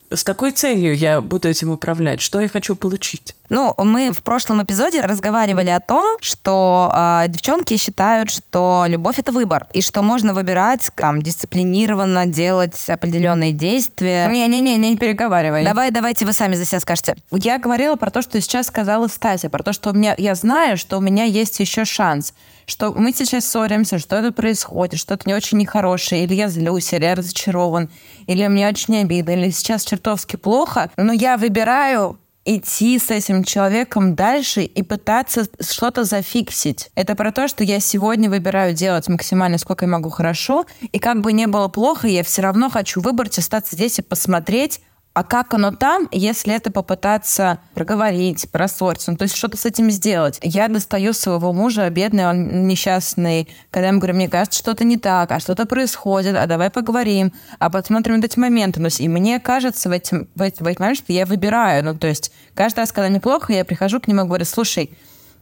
[0.08, 2.22] С какой целью я буду этим управлять?
[2.22, 3.36] Что я хочу получить?
[3.49, 9.32] Ну, мы в прошлом эпизоде разговаривали о том, что э, девчонки считают, что любовь это
[9.32, 14.28] выбор, и что можно выбирать, там, дисциплинированно делать определенные действия.
[14.28, 15.64] Не-не-не, не переговаривай.
[15.64, 17.16] Давай, давайте вы сами за себя скажете.
[17.30, 20.76] Я говорила про то, что сейчас сказала Стася, про то, что у меня, я знаю,
[20.76, 22.34] что у меня есть еще шанс
[22.68, 26.92] что мы сейчас ссоримся, что это происходит, что это не очень нехорошее, или я злюсь,
[26.92, 27.88] или я разочарован,
[28.26, 32.18] или мне очень обидно, или сейчас чертовски плохо, но я выбираю
[32.49, 36.90] идти с этим человеком дальше и пытаться что-то зафиксить.
[36.94, 41.20] Это про то, что я сегодня выбираю делать максимально сколько я могу хорошо, и как
[41.20, 44.80] бы не было плохо, я все равно хочу выбрать, остаться здесь и посмотреть,
[45.14, 49.90] а как оно там, если это попытаться проговорить, просориться, ну, то есть что-то с этим
[49.90, 50.38] сделать?
[50.42, 54.96] Я достаю своего мужа, бедный, он несчастный, когда я ему говорю, мне кажется, что-то не
[54.96, 58.80] так, а что-то происходит, а давай поговорим, а посмотрим эти моменты.
[58.80, 61.84] Ну, и мне кажется в, этим, в, эти, в эти моменты, что я выбираю.
[61.84, 64.96] Ну, то есть каждый раз, когда мне плохо, я прихожу к нему и говорю, слушай,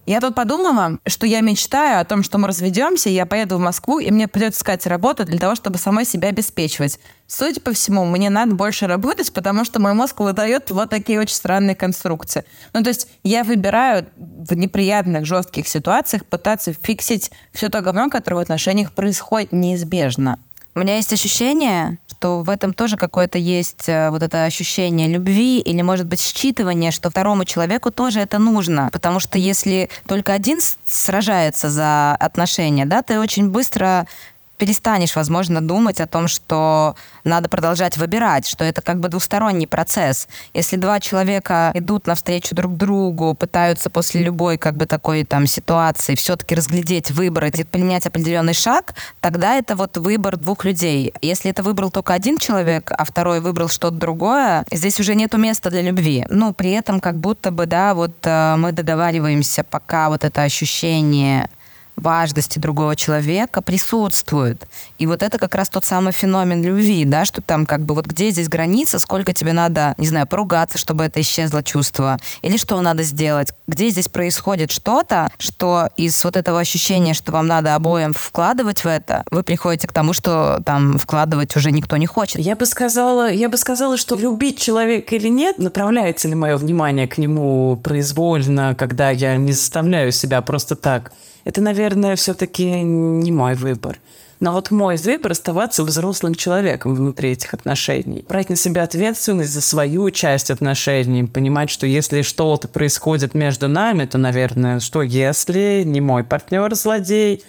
[0.06, 3.98] я тут подумала, что я мечтаю о том, что мы разведемся, я поеду в Москву,
[3.98, 7.00] и мне придется искать работу для того, чтобы самой себя обеспечивать.
[7.26, 11.34] Судя по всему, мне надо больше работать, потому что мой мозг выдает вот такие очень
[11.34, 12.44] странные конструкции.
[12.72, 18.36] Ну, то есть я выбираю в неприятных, жестких ситуациях пытаться фиксить все то говно, которое
[18.36, 20.38] в отношениях происходит неизбежно.
[20.76, 25.60] У меня есть ощущение, что в этом тоже какое-то есть э, вот это ощущение любви
[25.60, 28.88] или, может быть, считывание, что второму человеку тоже это нужно.
[28.90, 34.06] Потому что если только один сражается за отношения, да, ты очень быстро
[34.58, 40.28] перестанешь, возможно, думать о том, что надо продолжать выбирать, что это как бы двусторонний процесс.
[40.54, 46.14] Если два человека идут навстречу друг другу, пытаются после любой как бы такой там ситуации
[46.14, 51.12] все-таки разглядеть, выбрать и принять определенный шаг, тогда это вот выбор двух людей.
[51.20, 55.70] Если это выбрал только один человек, а второй выбрал что-то другое, здесь уже нету места
[55.70, 56.26] для любви.
[56.30, 61.48] Ну, при этом как будто бы, да, вот э, мы договариваемся, пока вот это ощущение
[61.96, 64.66] важности другого человека присутствует.
[64.98, 68.06] И вот это как раз тот самый феномен любви, да, что там как бы вот
[68.06, 72.80] где здесь граница, сколько тебе надо, не знаю, поругаться, чтобы это исчезло чувство, или что
[72.80, 78.12] надо сделать, где здесь происходит что-то, что из вот этого ощущения, что вам надо обоим
[78.12, 82.40] вкладывать в это, вы приходите к тому, что там вкладывать уже никто не хочет.
[82.40, 87.08] Я бы сказала, я бы сказала, что любить человека или нет, направляется ли мое внимание
[87.08, 91.12] к нему произвольно, когда я не заставляю себя просто так
[91.46, 94.00] это, наверное, все-таки не мой выбор.
[94.40, 98.24] Но вот мой выбор оставаться взрослым человеком внутри этих отношений.
[98.28, 101.22] Брать на себя ответственность за свою часть отношений.
[101.22, 107.44] Понимать, что если что-то происходит между нами, то, наверное, что если не мой партнер злодей,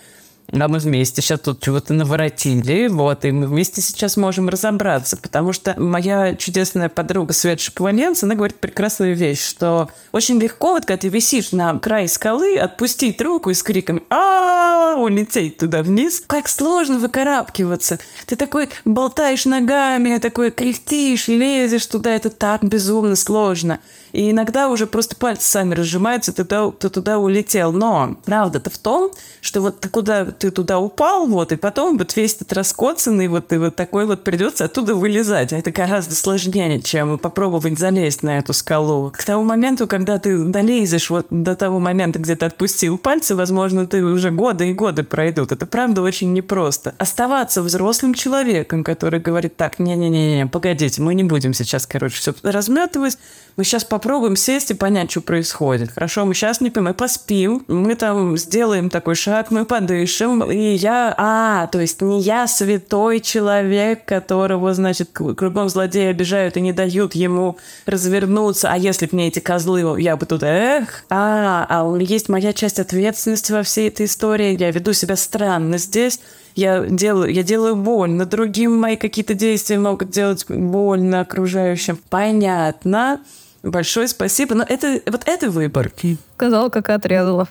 [0.52, 5.54] а мы вместе сейчас тут чего-то наворотили, вот, и мы вместе сейчас можем разобраться, потому
[5.54, 10.98] что моя чудесная подруга Свет Шоколенц, она говорит прекрасную вещь, что очень легко, вот когда
[11.02, 16.24] ты висишь на край скалы, отпустить руку и с криком а улететь туда вниз.
[16.26, 18.00] Как сложно выкарабкиваться.
[18.26, 23.80] Ты такой болтаешь ногами, такой кряхтишь, лезешь туда, это так безумно сложно.
[24.12, 27.72] И иногда уже просто пальцы сами разжимаются, ты туда, ты туда улетел.
[27.72, 32.16] Но правда-то в том, что вот ты куда ты туда упал, вот, и потом вот
[32.16, 35.53] весь этот раскоцанный, вот, и вот такой вот придется оттуда вылезать.
[35.53, 39.12] А это гораздо сложнее, чем попробовать залезть на эту скалу.
[39.16, 43.88] К тому моменту, когда ты долезешь вот до того момента, где ты отпустил пальцы, возможно,
[43.88, 45.51] ты уже годы и годы пройдут.
[45.51, 46.95] Это правда очень непросто.
[46.97, 53.18] Оставаться взрослым человеком, который говорит так, не-не-не, погодите, мы не будем сейчас, короче, все разметывать,
[53.55, 55.91] мы сейчас попробуем сесть и понять, что происходит.
[55.91, 61.14] Хорошо, мы сейчас не мы поспим, мы там сделаем такой шаг, мы подышим, и я...
[61.18, 67.16] А, то есть не я святой человек, которого, значит, кругом злодеи обижают и не дают
[67.16, 72.30] ему развернуться, а если бы мне эти козлы, я бы туда, эх, а, а есть
[72.30, 76.20] моя часть ответственности во всей этой истории, я веду себя странно здесь,
[76.55, 81.99] я делаю, я делаю больно, другим мои какие-то действия могут делать больно окружающим.
[82.10, 83.20] Понятно.
[83.64, 84.55] Большое спасибо.
[84.55, 85.91] Но это вот это выбор.
[86.36, 87.47] Сказала, как отрезала.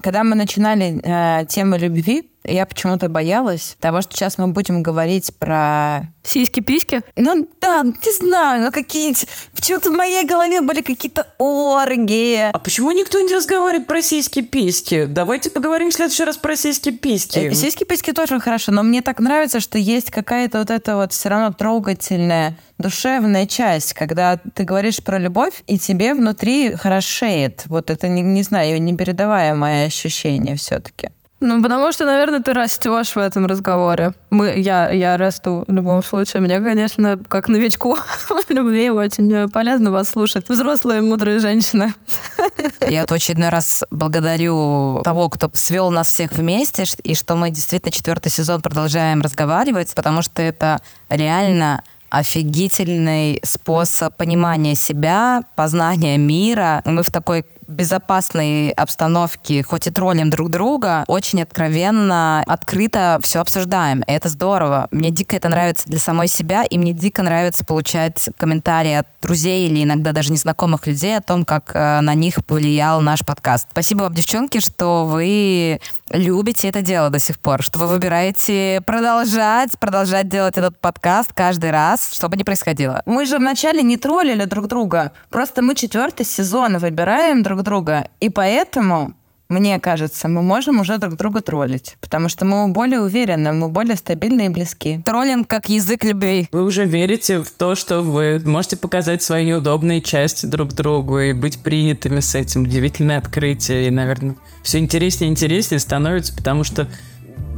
[0.00, 5.32] Когда мы начинали э, тему любви, я почему-то боялась того, что сейчас мы будем говорить
[5.38, 6.08] про...
[6.24, 7.02] Сиськи-письки?
[7.16, 9.26] Ну да, не знаю, ну какие-то...
[9.54, 12.50] Почему-то в моей голове были какие-то оргии.
[12.52, 15.06] А почему никто не разговаривает про сиськи-письки?
[15.06, 17.38] Давайте поговорим в следующий раз про сиськи-письки.
[17.38, 21.30] Э, Сиськи-письки тоже хорошо, но мне так нравится, что есть какая-то вот эта вот все
[21.30, 27.64] равно трогательная душевная часть, когда ты говоришь про любовь, и тебе внутри хорошеет.
[27.66, 31.10] Вот это, не, не знаю, непередаваемое ощущение все-таки.
[31.40, 34.12] Ну, потому что, наверное, ты растешь в этом разговоре.
[34.30, 36.42] Мы, я, я расту в любом случае.
[36.42, 37.96] Мне, конечно, как новичку
[38.28, 40.48] в любви очень полезно вас слушать.
[40.48, 41.94] Взрослые мудрые женщины.
[42.88, 47.92] Я вот очередной раз благодарю того, кто свел нас всех вместе, и что мы действительно
[47.92, 56.82] четвертый сезон продолжаем разговаривать, потому что это реально офигительный способ понимания себя, познания мира.
[56.84, 64.00] Мы в такой безопасной обстановке, хоть и троллим друг друга, очень откровенно, открыто все обсуждаем.
[64.00, 64.88] И это здорово.
[64.90, 69.68] Мне дико это нравится для самой себя, и мне дико нравится получать комментарии от друзей
[69.68, 73.68] или иногда даже незнакомых людей о том, как э, на них повлиял наш подкаст.
[73.70, 79.78] Спасибо вам, девчонки, что вы любите это дело до сих пор, что вы выбираете продолжать,
[79.78, 83.02] продолжать делать этот подкаст каждый раз, что бы ни происходило.
[83.06, 88.28] Мы же вначале не троллили друг друга, просто мы четвертый сезон выбираем друг друга, и
[88.28, 89.14] поэтому
[89.48, 93.96] мне кажется, мы можем уже друг друга троллить, потому что мы более уверены, мы более
[93.96, 95.00] стабильны и близки.
[95.06, 96.48] Троллинг как язык любви.
[96.52, 101.32] Вы уже верите в то, что вы можете показать свои неудобные части друг другу и
[101.32, 102.64] быть принятыми с этим.
[102.64, 103.86] Удивительное открытие.
[103.86, 106.86] И, наверное, все интереснее и интереснее становится, потому что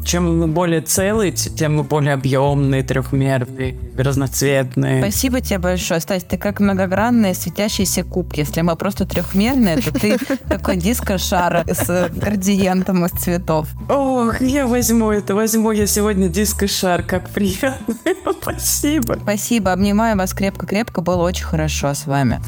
[0.04, 5.02] чем мы более целые, тем мы более объемные, трехмерные, разноцветные.
[5.02, 6.24] Спасибо тебе большое, Стась.
[6.24, 8.32] Ты как многогранный светящийся куб.
[8.34, 13.68] Если мы просто трехмерные, то ты такой диско-шар с градиентом из цветов.
[13.88, 17.02] Ох, я возьму это, возьму я сегодня диско-шар.
[17.02, 17.94] Как приятно.
[18.42, 19.18] Спасибо.
[19.22, 19.72] Спасибо.
[19.72, 21.00] Обнимаю вас крепко-крепко.
[21.02, 22.40] Было очень хорошо с вами.